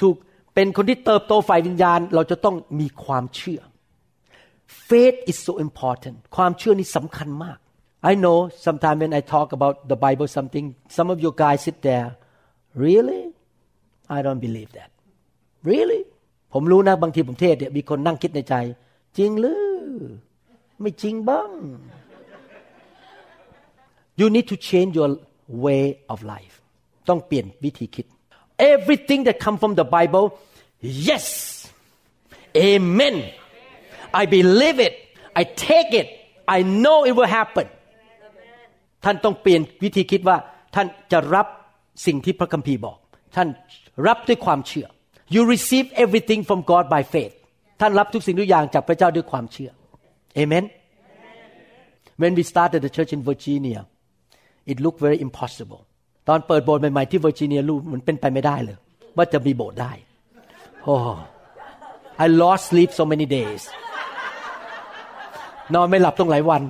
[0.00, 0.14] ถูก
[0.54, 3.60] เป็นคนที่เติบโตฝ่ายวิญญาณ เราจะต้องมีความเชื่อ
[4.88, 7.58] faith is so important ความเชื่อนี่สำคัญมาก
[8.10, 11.76] I know sometimes when I talk about the Bible something some of you guys sit
[11.88, 12.08] there
[12.84, 13.22] really
[14.16, 14.90] I don't believe that
[15.70, 16.00] really
[16.52, 18.54] ผมรู้นะบางทีผมเทศเนี่ยมีคนนั่งคิดในใจ
[19.18, 19.60] จริงหรือ
[20.80, 21.50] ไม่จริงบ้าง
[24.20, 25.10] you need to change your
[25.66, 26.54] way of life
[27.08, 28.06] ต้องเปลี่ยนวิธีคิด
[28.74, 30.26] everything that come from the Bible
[31.10, 31.26] yes
[32.68, 33.16] amen
[34.22, 34.94] I believe it
[35.40, 36.08] I take it
[36.56, 37.66] I know it will happen
[39.04, 40.36] ท่านต้องเปลี่ยนวิธีคิดว่า
[40.74, 41.46] ท่านจะรับ
[42.06, 42.98] สิ่งที่พระคัมภีร์บอก
[43.36, 43.48] ท่าน
[44.06, 44.86] รับด้วยความเชื่อ
[45.34, 47.34] you receive everything from God by faith
[47.80, 49.70] ท่านรับทุกสิ่งทุกอย่างจากพระเจ้าด้วยความเชื่อ
[50.40, 50.64] Amen
[52.20, 53.80] when we started the church in Virginia
[54.70, 55.80] it looked very impossible
[56.28, 58.76] ตอนเปิดโบสถ์ใหม่ๆที่เวอร์จิเนียรู้มันเป็นไปไม่ได้เลย
[59.16, 59.92] ว่าจะมีโบสถ์ได้
[60.84, 60.94] โอ้
[62.24, 63.62] I lost sleep so many days
[65.74, 66.62] นอนไม่หลับต้องหลายวัน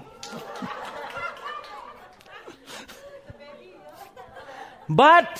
[5.02, 5.30] but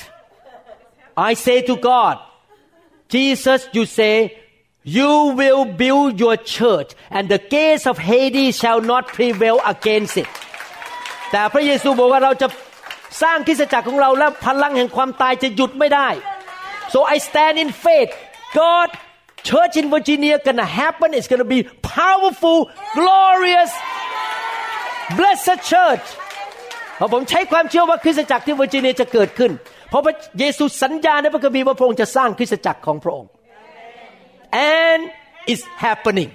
[1.29, 2.17] I say to God
[3.15, 4.15] Jesus you say
[4.99, 10.29] you will build your church and the gates of Hades shall not prevail against it
[11.32, 12.48] แต่พระเยซูบอกว่าเราจะ
[13.24, 16.10] สร้างคริสตจักรของเราแล้วพลังแห่งความตายจะหยุดไม่ได้
[16.94, 18.12] so I stand in faith
[18.60, 18.90] God
[19.50, 21.62] church in Virginia gonna happen it's gonna be
[21.98, 22.60] powerful
[22.98, 23.72] glorious
[25.18, 26.08] blessed church
[27.00, 29.52] พราะผมใช้ความเชื่อว่าคริสตจักรที่เวอร์จิเนียจะเกิดขึ้น
[29.90, 33.30] เพราะพระเยซูสัญญาในพระคัมภีร์ว่าพระองค์จะสร้างคริสตจักรของพระองค์
[34.78, 35.02] and
[35.52, 36.30] it's happening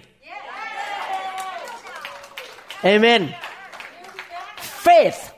[2.93, 3.23] Amen
[4.80, 5.34] faith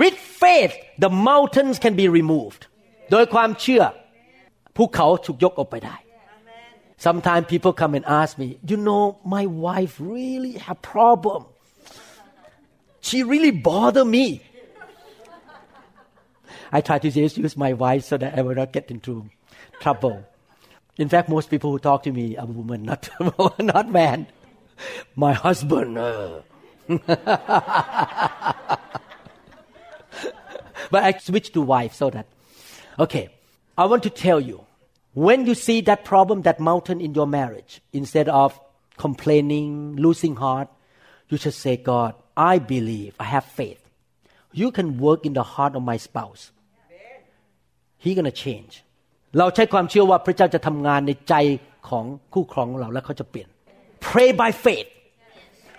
[0.00, 2.62] with faith the mountains can be removed
[3.10, 3.82] โดยความเชื่อ
[4.76, 5.96] ภูเขาถูกยกออกไปได้
[7.06, 9.04] Sometimes people come and ask me you know
[9.36, 11.40] my wife really have problem
[13.06, 14.26] she really bother me
[16.76, 19.12] I try to just use my wife so that I will not get into
[19.84, 20.16] trouble
[21.02, 23.02] in fact most people who talk to me are women not
[23.72, 24.18] not man
[25.24, 26.40] my husband uh.
[30.92, 32.26] but I switch to wife so that
[33.04, 33.24] okay
[33.76, 34.58] I want to tell you
[35.14, 38.48] when you see that problem that mountain in your marriage instead of
[38.96, 40.68] complaining losing heart
[41.30, 43.82] you should say God I believe I have faith
[44.52, 46.42] you can work in the heart of my spouse
[48.04, 48.72] he gonna change
[49.38, 51.34] เราใช้ความเชื่อว่าพระเจ้าจะทำงานในใจ
[51.88, 53.48] ของคู่ครองเราและเขาจะเปลี่ยน
[54.08, 54.88] pray by faith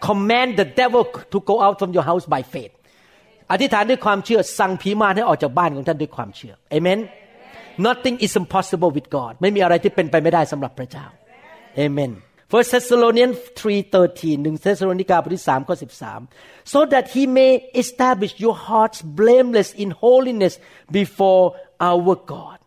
[0.09, 2.75] command the devil to go out from your house by faith
[3.53, 7.01] อธิษฐานด้วยความเชื่อสั่งผีมารให้ออกจากบ้านของท่านด้วยความเชื่อ Amen
[7.87, 11.07] Nothing is impossible with God ไม่มีอะไรที่เป็นไปไม่ได้สำหรับพระเจ้า
[11.87, 12.13] Amen
[12.53, 15.77] First Thessalonians 3:13หนึ่งเธสโลนิกาบทที่3ข้อ
[16.23, 20.55] 13 so that he may establish your hearts blameless in holiness
[20.99, 21.45] before
[21.91, 22.59] our God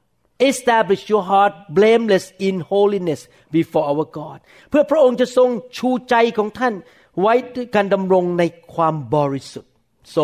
[0.51, 3.21] establish your heart blameless in holiness
[3.57, 6.73] before our God เพื่อพระองค์จะทรงชูใจของท่าน
[7.21, 9.71] ไว้ด้วยการดำรงในความบริสุทธิ์
[10.15, 10.23] so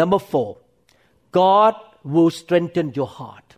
[0.00, 0.50] number four
[1.40, 1.74] God
[2.14, 3.48] will strengthen your heart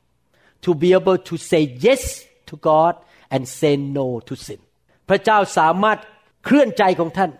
[0.65, 2.03] to be able to say yes
[2.49, 2.95] to God
[3.35, 4.61] and say no to sin
[5.09, 5.99] พระเจ้าสามารถ
[6.45, 7.31] เคลื่อนใจของท่าน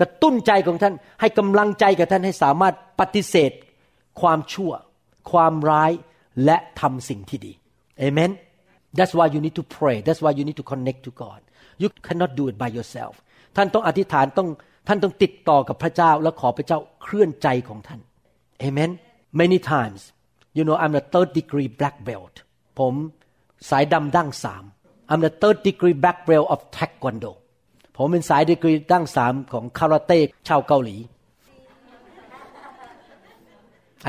[0.00, 3.52] กระตุ้นใจของท่าน ให้กำลังใจกับท่านให้สามารถปฏิเสธ
[4.20, 4.72] ความชั่ว
[5.30, 5.92] ความร้าย
[6.44, 7.52] และทำสิ่งที่ดี
[8.06, 8.30] Amen
[8.96, 11.40] That's why you need to pray That's why you need to connect to God
[11.82, 13.14] You cannot do it by yourself
[13.56, 14.48] ท่านต้องอธิษฐานต้อง
[14.92, 18.00] ท่านต้องติดต่อกับพระเจ้าและขอพระเจ้าเคลื่อนใจของท่าน
[18.66, 18.90] Amen
[19.40, 20.00] Many times
[20.56, 22.34] you know I'm a third degree black belt
[22.78, 22.94] ผม
[23.70, 24.64] สายดำดั้งสาม
[25.10, 27.32] I'm the third degree black belt of taekwondo
[27.96, 30.96] ผมเป็นสายดีกรีดั้งสามของคาราเต้ชาวเกาหลี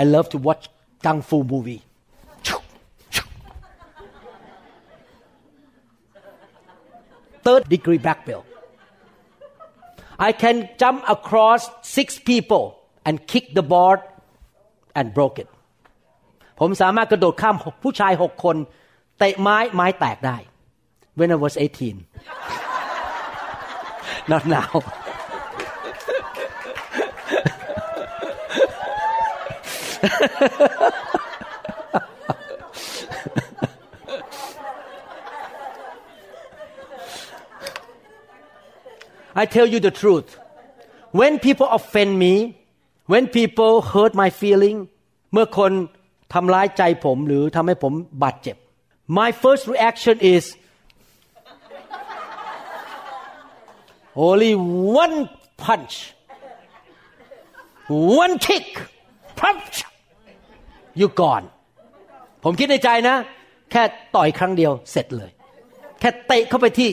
[0.01, 0.63] I love to watch
[1.05, 1.81] kung fu movie
[7.45, 8.45] third degree black belt
[10.28, 11.60] I can jump across
[11.96, 12.64] six people
[13.06, 14.00] and kick the board
[14.98, 15.48] and broke it
[16.60, 18.56] ผมสามารถกระโดดข้ามผู้ชายหกคน
[19.18, 20.36] เตะไม้ไม้แตกได้
[21.18, 22.06] when I was 18
[24.32, 24.70] not now
[39.41, 40.27] I tell you the truth
[41.19, 42.33] when people offend me
[43.11, 44.77] when people hurt my feeling
[45.33, 45.71] เมื่อคน
[46.33, 48.55] ทำร้ายใจผมหรือทำให้ผมบาดเจ็บ
[49.19, 50.43] my first reaction is
[54.27, 54.53] only
[55.03, 55.15] one
[55.63, 55.95] punch
[58.23, 58.67] one kick
[59.41, 59.75] punch
[60.99, 61.45] you gone
[62.43, 63.15] ผมคิดในใจนะ
[63.71, 63.83] แค่
[64.15, 65.31] ต่อยครั้งเดียวเสร็จเลย
[65.99, 66.89] แค่เตะเข้าไปที่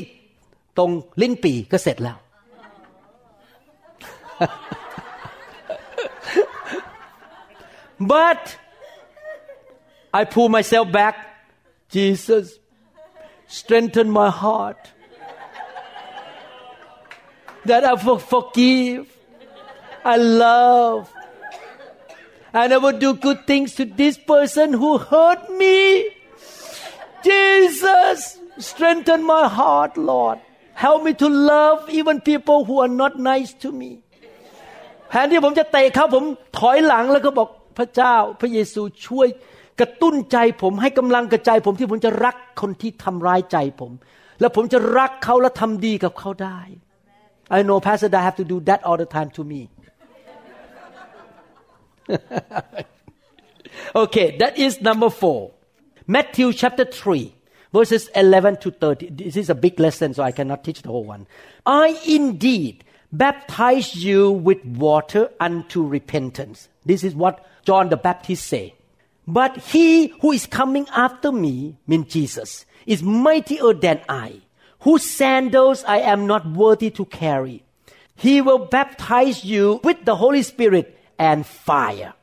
[0.78, 0.90] ตรง
[1.20, 2.16] ลิ้นปีก็เสร็จแล้ว
[8.00, 8.56] but
[10.12, 11.16] I pull myself back.
[11.88, 12.58] Jesus
[13.46, 14.92] strengthen my heart.
[17.64, 19.14] That I for- forgive.
[20.04, 21.12] I love.
[22.52, 26.08] And I will do good things to this person who hurt me.
[27.22, 30.40] Jesus strengthen my heart Lord.
[30.74, 34.02] Help me to love even people who are not nice to me
[35.10, 36.24] แทนที่ผมจะเตะเขาผม
[36.58, 37.48] ถอยหลังแล้วก็บอก
[37.78, 39.28] พระเจ้า พระเยซูช่วย
[39.80, 43.92] กระตุ้นใจผมให้กำลังกระใจผมที่ผมจะรักคนที่ทำร้ายใจผม
[44.40, 46.60] แล้วผมจะรักเขาและทำดีกับเขาได้
[47.56, 49.60] I know Pastor I have to do that all the time to me
[54.02, 55.40] okay that is number four
[56.14, 57.32] Matthew chapter 3
[57.76, 61.08] verses 11 to 30 this is a big lesson so I cannot teach the whole
[61.14, 61.22] one
[61.66, 61.86] I
[62.18, 66.69] indeed baptize you with water unto repentance.
[66.85, 68.75] This is what John the Baptist say.
[69.27, 74.41] But he who is coming after me, mean Jesus, is mightier than I,
[74.81, 77.63] whose sandals I am not worthy to carry.
[78.15, 82.13] He will baptize you with the Holy Spirit and fire.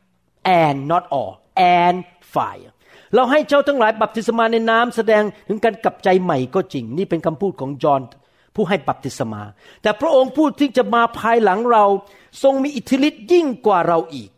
[0.44, 2.72] And not all, and fire.
[3.14, 8.00] เราให้เจ้าทั้งหลายบัพติศมาในน้ำแสดงถึงการกลับใจใหม่ก็จริง นี่เป็นคำพูดของจอห์น
[8.55, 9.43] ผู้ให้บัพติศมา
[9.81, 11.85] แต่พระองค์ผู้ที่จะมาภายหลังเรา
[12.43, 14.29] ทรงมีอิทธิฤทธิ์ยิ่งกว่าเราอีก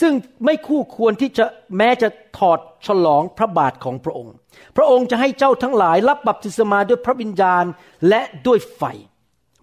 [0.00, 0.12] ซึ่ง
[0.44, 1.44] ไม่คู่ควรที่จะ
[1.76, 2.08] แม้จะ
[2.38, 4.34] ถอดฉลองพระบาทของพระองค์
[4.76, 7.64] พระองค์จะให้เจ้าทั้งหลายรับบัพติศมาด้วยพระวิญญาณ
[8.08, 8.82] และด้วยไฟ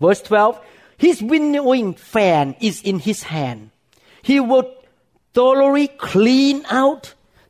[0.04, 3.62] verse 12 his winnowing fan is in his hand
[4.30, 4.68] he will
[5.38, 7.04] thoroughly clean out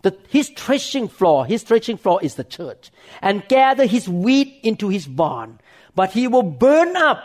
[0.06, 2.84] the, his threshing floor his threshing floor is the church
[3.28, 5.50] and gather his wheat into his barn
[5.98, 7.18] but he will burn up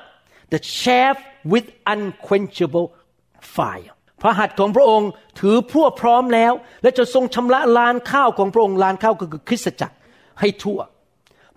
[0.53, 1.17] the chaff
[1.53, 2.87] with unquenchable
[3.57, 3.93] fire
[4.23, 5.11] พระหัตถ์ของพระองค์
[5.41, 6.53] ถือพวกพร้อมแล้ว
[6.83, 9.97] และจะทรงชำระลานข้าวของพระองค์ลานข้าวก็คือคริสตจักร
[10.41, 10.81] ให้ทั่ว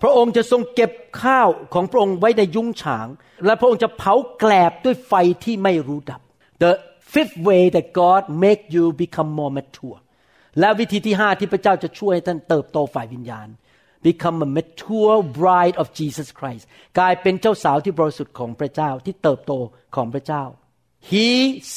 [0.01, 0.91] พระองค์จะทรงเก็บ
[1.23, 3.07] ข้าวของพระองค์ไว้ในยุ้งฉาง
[3.45, 5.13] และพระองค์จะเผาแกลบด้วยไฟ
[5.43, 6.21] ที่ไม่รู้ดับ
[6.63, 6.71] The
[7.13, 9.99] fifth way that God make you become more mature
[10.59, 13.47] และวิธีที่ห้าที่พระเจ้าจะช่วยให้ท่านเติบโตฝ่ายวิญญาณ
[14.07, 16.63] become a mature bride of Jesus Christ
[16.97, 19.53] กลายเป็นเจ้าสาวที่บริสุทธิ์ของพระเจ้าที่เติบโต
[19.95, 20.43] ของพระเจ้า
[21.11, 21.27] He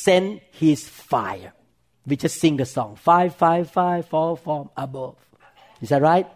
[0.04, 1.52] sent His fire
[2.08, 5.16] we just sing the song fire fire fire fall from above
[5.82, 6.26] is that right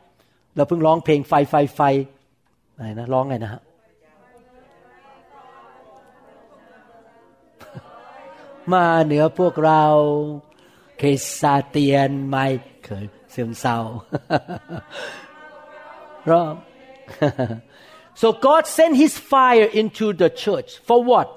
[0.56, 1.80] เราเพิ่งร้องเพลงไฟไฟไฟ
[2.76, 3.62] อะไรนะร้องไงนะฮะ
[8.72, 9.84] มาเหนือพวกเรา
[10.98, 11.02] เค
[11.40, 12.46] ซาเตียนไม่
[12.84, 13.78] เคยเสื่อมเศร้า
[16.24, 16.62] Wrong.
[18.14, 21.28] so God sent his fire into the church for what?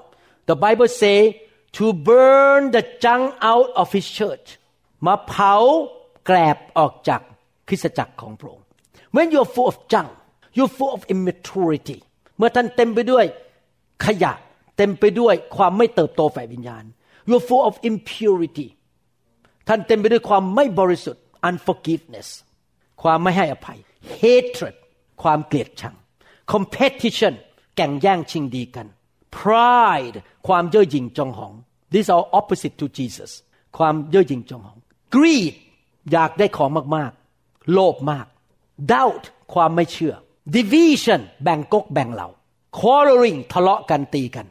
[0.46, 4.46] The Bible say to burn the junk out of his church
[5.06, 5.54] มาเผา
[6.26, 7.20] แกลบออกจาก
[7.68, 8.66] คริสตจักรของพระองค์
[9.14, 10.10] When you're full of junk
[10.56, 11.98] you're full of immaturity
[12.36, 13.24] เมื่อท่านเต็มไปด้วย
[14.04, 14.32] ขยะ
[14.76, 16.84] เต็มไปด้วยความไม่เติบโตฝ่ายวิญญาณ
[17.28, 18.68] you're full of impurity
[19.68, 22.28] ท่านเต็มไปด้วยความไม่บริสุทธิ์ unforgiveness
[23.02, 23.78] ความไม่ให้อภัย
[24.20, 24.76] hatred
[25.22, 25.94] ความเกลียดชัง
[26.52, 27.34] competition
[27.76, 28.86] แข่งแย่งชิงดีกัน
[29.36, 31.52] pride ความเย่อหยิ่งจองหอง
[31.92, 33.30] these are opposite to Jesus
[33.76, 34.78] ความเย่อหยิ่งจองหอง
[35.14, 35.54] greed
[36.12, 38.26] อยากได้ของมากๆ โลภมาก
[38.92, 40.14] doubt ความไม่เชื่อ
[40.56, 42.28] division แบ่งกกแบ่งเหล่า
[42.78, 44.46] quarreling ทะเลาะกันตีกัน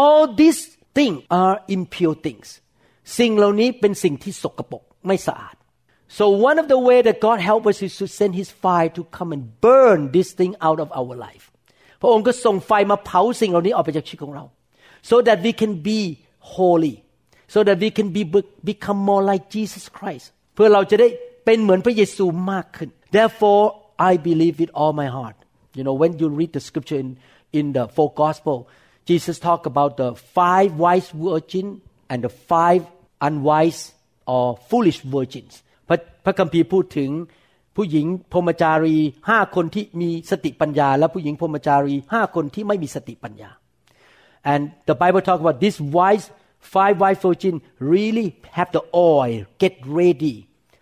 [0.00, 0.62] all these
[0.96, 2.48] things are impure things
[3.18, 5.56] สิ่งเหล่านี้เป็นสิ่งที่สกปรกไม่สะอาด
[6.17, 9.01] so one of the way that God help us is to send His fire to
[9.17, 11.45] come and burn this thing out of our life
[12.01, 14.43] พระองค์ก็ส่งไฟมาเผาสิ่งเหล่านี้ออกไปจากชีวิตของเรา
[15.09, 15.99] so that we can be
[16.55, 16.95] holy
[17.53, 18.23] so that we can be
[18.71, 20.25] become more like Jesus Christ
[20.55, 21.07] เพื่อเราจะได้
[21.45, 23.63] เป็นเหมือนพระเยซูมากขึ้น therefore
[24.09, 25.37] I believe with all my heart
[25.77, 27.09] you know when you read the scripture in
[27.59, 28.57] in the four gospel
[29.09, 31.67] Jesus talk about the five wise virgin
[32.11, 32.81] and the five
[33.27, 33.81] unwise
[34.33, 35.53] or foolish virgins
[35.88, 37.10] พระพระคัมภีร์พูดถึง
[37.76, 38.96] ผู้หญิงพรมจารี
[39.28, 43.50] ห้าคนที่มีสติปัญญา และผู้หญิงพรมจารีห้าคนที่ไม่มีสติปัญญา
[44.52, 46.26] and the Bible talk about this wise
[46.74, 47.54] five wise virgin
[47.94, 48.26] really
[48.56, 48.82] have the
[49.12, 50.36] oil get ready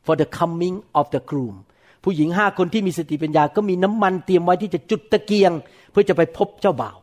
[0.06, 1.56] for the coming of the groom
[2.04, 5.52] ผู้หญิงห้าคนที่มีสติปัญญาก็มีน้ำมันเตรียมไว้ที่จะจุดตะเกียง
[5.90, 6.96] เพื่อจะไปพบเจ้าบ่าว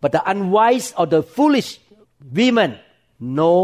[0.00, 1.70] but the unwise or the foolish
[2.38, 2.70] women
[3.40, 3.54] no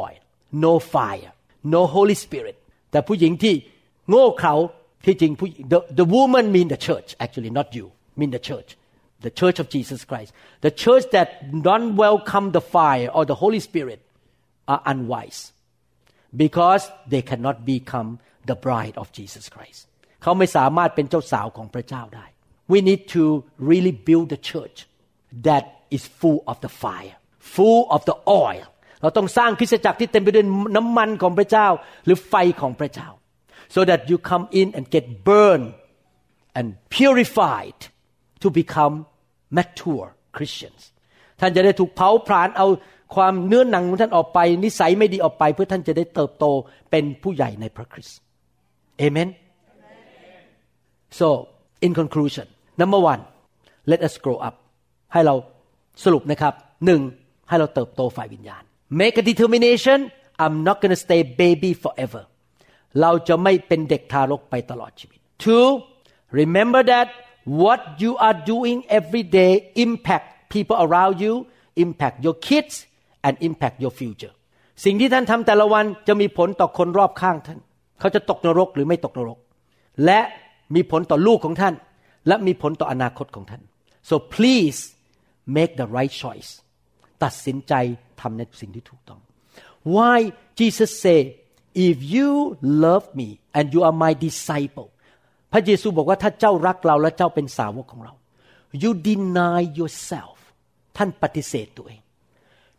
[0.00, 0.20] oil
[0.64, 1.32] no fire
[1.74, 2.56] no Holy Spirit
[2.91, 3.55] แต่ผู้หญิงที่
[4.09, 4.55] โง่เขลา
[5.05, 7.85] ที่จริงผู้ the the woman mean the church actually not you
[8.19, 8.69] mean the church
[9.25, 10.29] the church of Jesus Christ
[10.65, 11.27] the church that
[11.67, 13.99] don't welcome the fire or the Holy Spirit
[14.73, 15.41] are unwise
[16.43, 18.09] because they cannot become
[18.49, 19.81] the bride of Jesus Christ
[20.21, 22.25] เขาไม่สามารถเป็นเจ้าสาวของพระเจ้าได้
[22.73, 23.23] we need to
[23.69, 24.77] really build the church
[25.47, 25.63] that
[25.95, 27.15] is full of the fire
[27.55, 28.65] full of the oil
[29.02, 30.46] เราต้องสร้างคริสตจักรที่เต็มไปด้วย
[30.76, 31.68] น้ำมันของพระเจ้า
[32.04, 33.08] หรือไฟของพระเจ้า
[33.74, 35.68] so that you come in and get burned
[36.58, 37.80] and purified
[38.42, 38.94] to become
[39.58, 40.82] mature Christians
[41.40, 42.66] ท่านจะได้ถูกเผาผลาญเอา
[43.14, 46.44] ความเนื้อหนังของท่านออกไป นิสัยไม่ดีออกไป เพื่อท่านจะได้เติบโต
[46.90, 48.18] เป็นผู้ใหญ่ในพระคริสต์
[48.98, 49.28] เอเมน
[51.20, 51.28] so
[51.86, 52.46] in conclusion
[52.80, 53.22] number one
[53.90, 54.54] let us grow up
[55.12, 55.34] ให้เรา
[56.04, 56.54] สรุปนะครับ
[56.86, 57.00] หนึ่ง
[57.48, 59.98] ให้เราเติบโตฝ่ายวิญญาณ make a determination
[60.42, 62.22] I'm not gonna stay baby forever
[63.00, 65.66] เราจะไม่เป็นเด็กทารกไปตลอดชีวิต two
[66.40, 67.08] remember that
[67.62, 69.52] what you are doing every day
[69.84, 71.34] impact people around you
[71.84, 72.74] impact your kids
[73.26, 74.34] and impact your future
[74.84, 77.58] สิ่งที่ท่านทำแต่ละวันจะมีผลต่อคนรอบข้างท่าน
[78.00, 79.38] เขาจะตกนรกหรือไม่ตกนรก
[80.04, 80.20] และ
[80.74, 81.74] มีผลต่อลูกของท่าน
[82.28, 83.62] และมีผลต่ออนาคตของท่าน
[84.08, 84.78] so please
[85.56, 86.50] make the right choice
[87.22, 87.74] ตัดสินใจ
[88.20, 89.20] ทำในสิ่งที่ถูกต้อง
[89.94, 90.18] why
[90.58, 91.20] Jesus say
[91.88, 92.30] if you
[92.84, 94.88] love me and you are my disciple
[95.52, 98.12] พระเยซูบอกว่าถ้าเจ้ารักเราและเจ้าเป็นสาวกของเรา
[98.82, 100.38] you deny yourself
[100.96, 102.00] ท่านปฏิเสธตัวเอง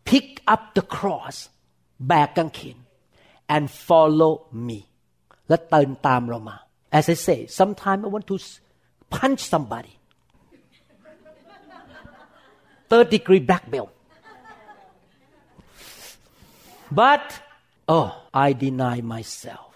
[0.10, 1.36] pick up the cross
[2.08, 2.78] แบกกางเขน
[3.56, 4.34] and follow
[4.68, 4.80] me
[5.50, 6.58] และเดินตามเรามา
[6.98, 8.38] as I say sometimes I want to
[9.16, 9.94] punch somebody
[12.90, 13.92] third degree black belt
[17.01, 17.27] but
[17.97, 18.09] oh
[18.47, 19.73] I deny myself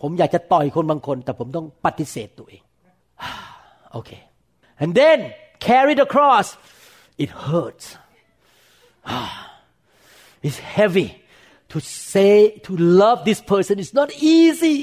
[0.00, 2.62] ผมอยากจะต่อยคนบางคน แต่ผมต้องปฏิเสธตัวเอง
[3.92, 4.10] โอเค
[4.82, 5.18] and then
[5.68, 6.46] carry the cross
[7.22, 7.86] it hurts
[10.46, 11.08] it's heavy
[11.72, 11.78] to
[12.12, 12.34] say
[12.66, 12.72] to
[13.02, 14.76] love this person is not easy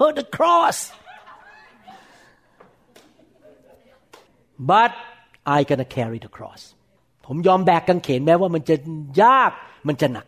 [0.00, 0.78] oh the cross
[4.72, 4.92] but
[5.56, 6.62] I gonna carry the cross
[7.26, 8.76] ผมยอมแบกกางเขนแม้ว่ามันจะ
[9.22, 9.52] ยาก
[9.88, 10.26] มันจะหนัก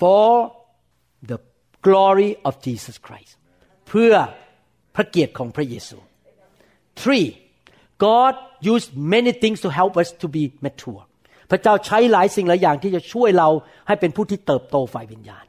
[0.00, 0.52] for
[1.30, 1.38] the
[1.86, 3.32] glory of Jesus Christ
[3.88, 4.12] เพื่อ
[4.94, 5.98] พระเกียรติของพระเยซู
[7.02, 7.28] three
[8.06, 8.34] God
[8.72, 11.02] used many things to help us to be mature
[11.50, 13.48] พระเจ้าใช้หลายสิ่งหลายอย่างที่จะช่วยเรา
[13.86, 15.44] ให้เป็นผู้ที่เติบโตฝ่ายวิญญาณ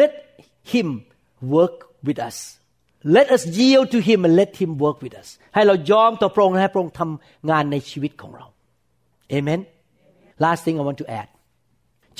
[0.00, 0.12] let
[0.72, 0.88] him
[1.54, 2.36] work with us
[3.16, 8.46] let us yield to him and let him work with us ให้เรายอมต่อพระองค์และให้พระองค์ทำงานในชีวิตของเรา
[9.36, 9.60] amen
[10.44, 11.28] last thing I want to add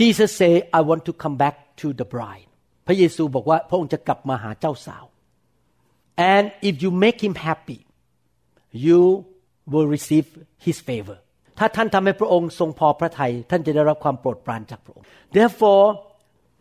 [0.00, 2.48] Jesus say I want to come back to the bride
[2.86, 5.04] พระเยซูบอกว่าพระองค์จะกลับมาหาเจ้าสาว
[6.32, 7.78] and if you make him happy
[8.86, 9.00] you
[9.72, 10.26] will receive
[10.66, 11.18] his favor
[11.58, 15.84] ถ้าท่านทำให้พระองค์ทรงพอพระทัยท่านจะได้รับความโปรดปรานจากพระองค์ therefore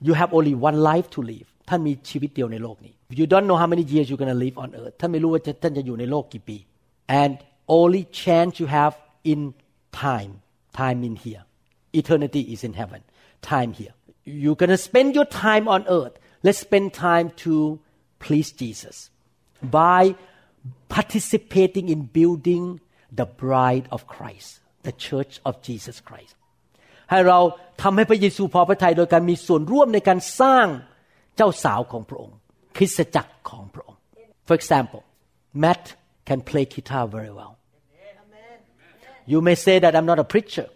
[0.07, 4.21] you have only one life to live ท่านมีชีวิตเดียวในโลกนี้ you don't know how many years you're
[4.23, 6.57] gonna live on earth ท่านไม่รู้ว่าท่านจะอยู่ในโลกกี่ปี
[7.21, 7.33] and
[7.79, 8.93] only chance you have
[9.31, 9.39] in
[10.05, 10.31] time
[10.81, 11.43] time in here
[12.01, 13.01] eternity is in heaven
[13.41, 13.93] time here
[14.41, 16.15] you're gonna spend your time on earth
[16.45, 17.79] let's spend time to
[18.19, 18.97] please Jesus
[19.61, 20.15] by
[20.89, 22.79] participating in building
[23.19, 24.49] the bride of Christ
[24.83, 26.35] the church of Jesus Christ
[27.09, 27.39] ให้เรา
[27.81, 30.67] ทำให้พระเยซูพอพระทัยโดยการมีส่วนร่วมในการสร้าง
[31.35, 32.37] เจ้าสาวของพระองค์
[32.77, 34.01] คริสตจักรของพระองค์
[34.47, 35.01] For example
[35.63, 35.83] Matt
[36.29, 37.53] can play guitar very well
[39.31, 40.67] You may say that I'm not a preacher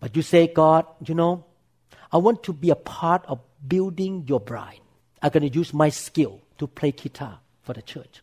[0.00, 1.32] but you say God you know
[2.14, 3.36] I want to be a part of
[3.72, 4.82] building your bride
[5.22, 8.14] I'm going to use my skill to play guitar for the church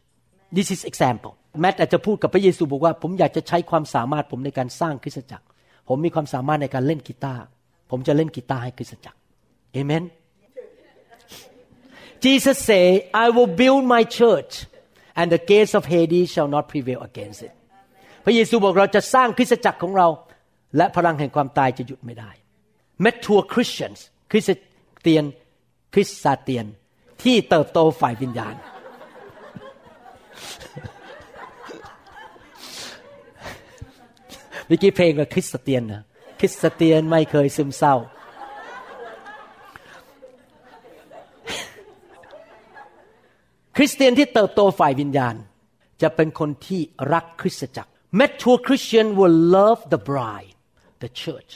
[0.57, 5.45] This is example แมทอาจจะพูดกับพระเยซูบอกว่า ผมอยากจะใช้ความสามารถผมในการสร้างคริสตจักร
[5.87, 7.43] ผมมีความสามารถในการเล่นกีตาร์
[7.91, 9.17] ผมจะเล่นกีตาร์ให้คริสตจักร
[9.73, 10.03] เอเมน
[12.25, 12.85] Jesus say
[13.25, 14.53] I will build my church
[15.19, 17.53] and the gates of Hades shall not prevail against it
[18.25, 20.07] พระเยซูบอกเราจะสร้างคริสตจักรของเรา
[20.77, 22.31] และพลังแห่งความตายจะหยุดไม่ได้
[23.04, 24.46] Mature Christians คริส
[25.00, 25.24] เตียน
[25.94, 26.66] คริสซาเตียน
[27.22, 28.54] ที่เติบโตฝ่ายวิญญาณ
[34.66, 36.02] เมื่อกี้เพลงกับคริสเตียนนะ
[36.40, 37.94] คริสเตียนไม่เคยซึมเศร้า
[43.76, 45.34] คริสเตียนที่เติบโตฝ่ายวิญญาณ
[46.02, 46.80] จะเป็นคนที่
[47.12, 50.54] รักคริสตจักร Mature Christian will love the bride
[51.02, 51.52] the church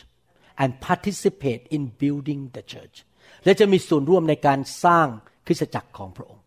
[0.61, 2.97] and participate in building the church
[3.43, 5.07] และจะมีส่วนร่วมในการสร้าง
[5.45, 6.45] คริสตจักรของพระองค์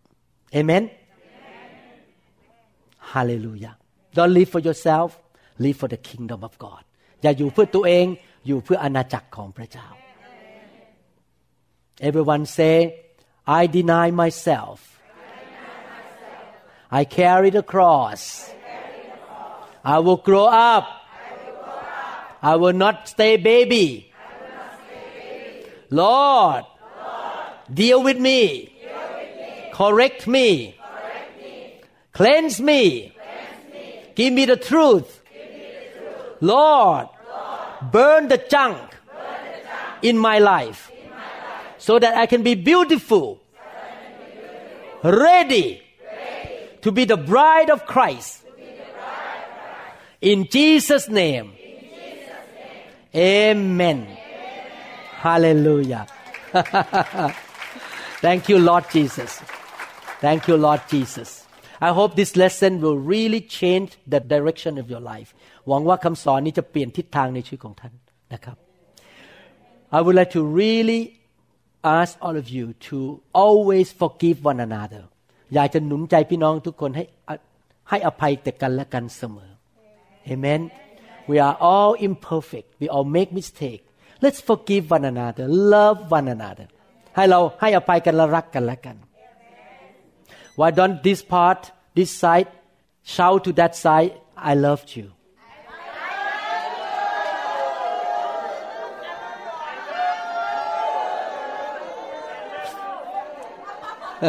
[0.52, 0.84] เอเมน
[3.12, 3.74] Hallelujah
[4.16, 5.08] Don't live for yourself
[5.64, 6.82] live for the kingdom of God
[7.22, 8.06] อย่าอยู่เพื่อตัวเอง
[8.46, 9.88] อยู่เพื่ออาณาจักรของพระเจ้า
[12.08, 12.76] Everyone say
[13.60, 14.76] I deny myself
[17.00, 18.22] I carry the cross
[19.94, 20.84] I will grow up
[22.41, 24.11] I will not stay baby.
[25.89, 26.65] Lord
[27.73, 28.73] deal with me.
[29.73, 30.75] Correct me.
[32.13, 33.13] Cleanse me.
[34.15, 35.21] Give me the truth.
[36.41, 37.07] Lord
[37.91, 38.81] burn the junk
[40.01, 40.91] in my life
[41.77, 43.39] so that I can be beautiful
[45.03, 45.81] ready
[46.81, 48.43] to be the bride of Christ.
[50.21, 51.53] In Jesus name
[53.14, 53.98] Amen
[55.24, 56.04] Hallelujah
[58.24, 59.30] Thank you Lord Jesus
[60.24, 61.30] Thank you Lord Jesus
[61.88, 65.30] I hope this lesson will really change the direction of your life
[65.68, 67.92] หวังว่าคำสอนนี้จะเปลี่ยนทิศทางในชีวิตของท่าน
[68.34, 68.56] นะครับ
[69.96, 71.00] I would like to really
[71.98, 72.98] ask all of you to
[73.44, 75.02] always forgive one another
[75.54, 77.04] อยากจะหนุนใจพี่น้องทุกคนให้
[77.90, 79.50] ให้อภัยแต่กันและกันเสมอ
[80.32, 80.62] Amen
[81.30, 83.82] we are all imperfect we all make mistake
[84.24, 86.66] let's forgive one another love one another
[87.16, 88.96] ให้เราให้อภัยกันและรักกันและกัน
[90.60, 91.60] Why don't this part
[91.98, 92.48] this side
[93.14, 94.12] shout to that side
[94.50, 95.06] I loved you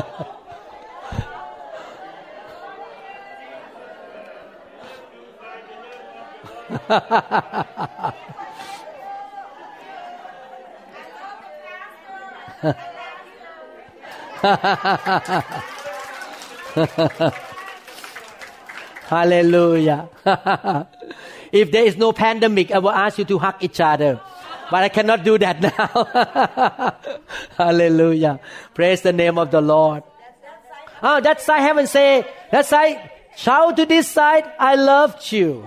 [19.09, 20.09] Hallelujah.
[21.53, 24.21] if there is no pandemic, I will ask you to hug each other.
[24.71, 26.97] But I cannot do that now.
[27.57, 28.41] Hallelujah.
[28.75, 30.03] Praise the name of the Lord.
[31.03, 35.66] Oh, that side haven't say, that side, shout to this side, I loved you.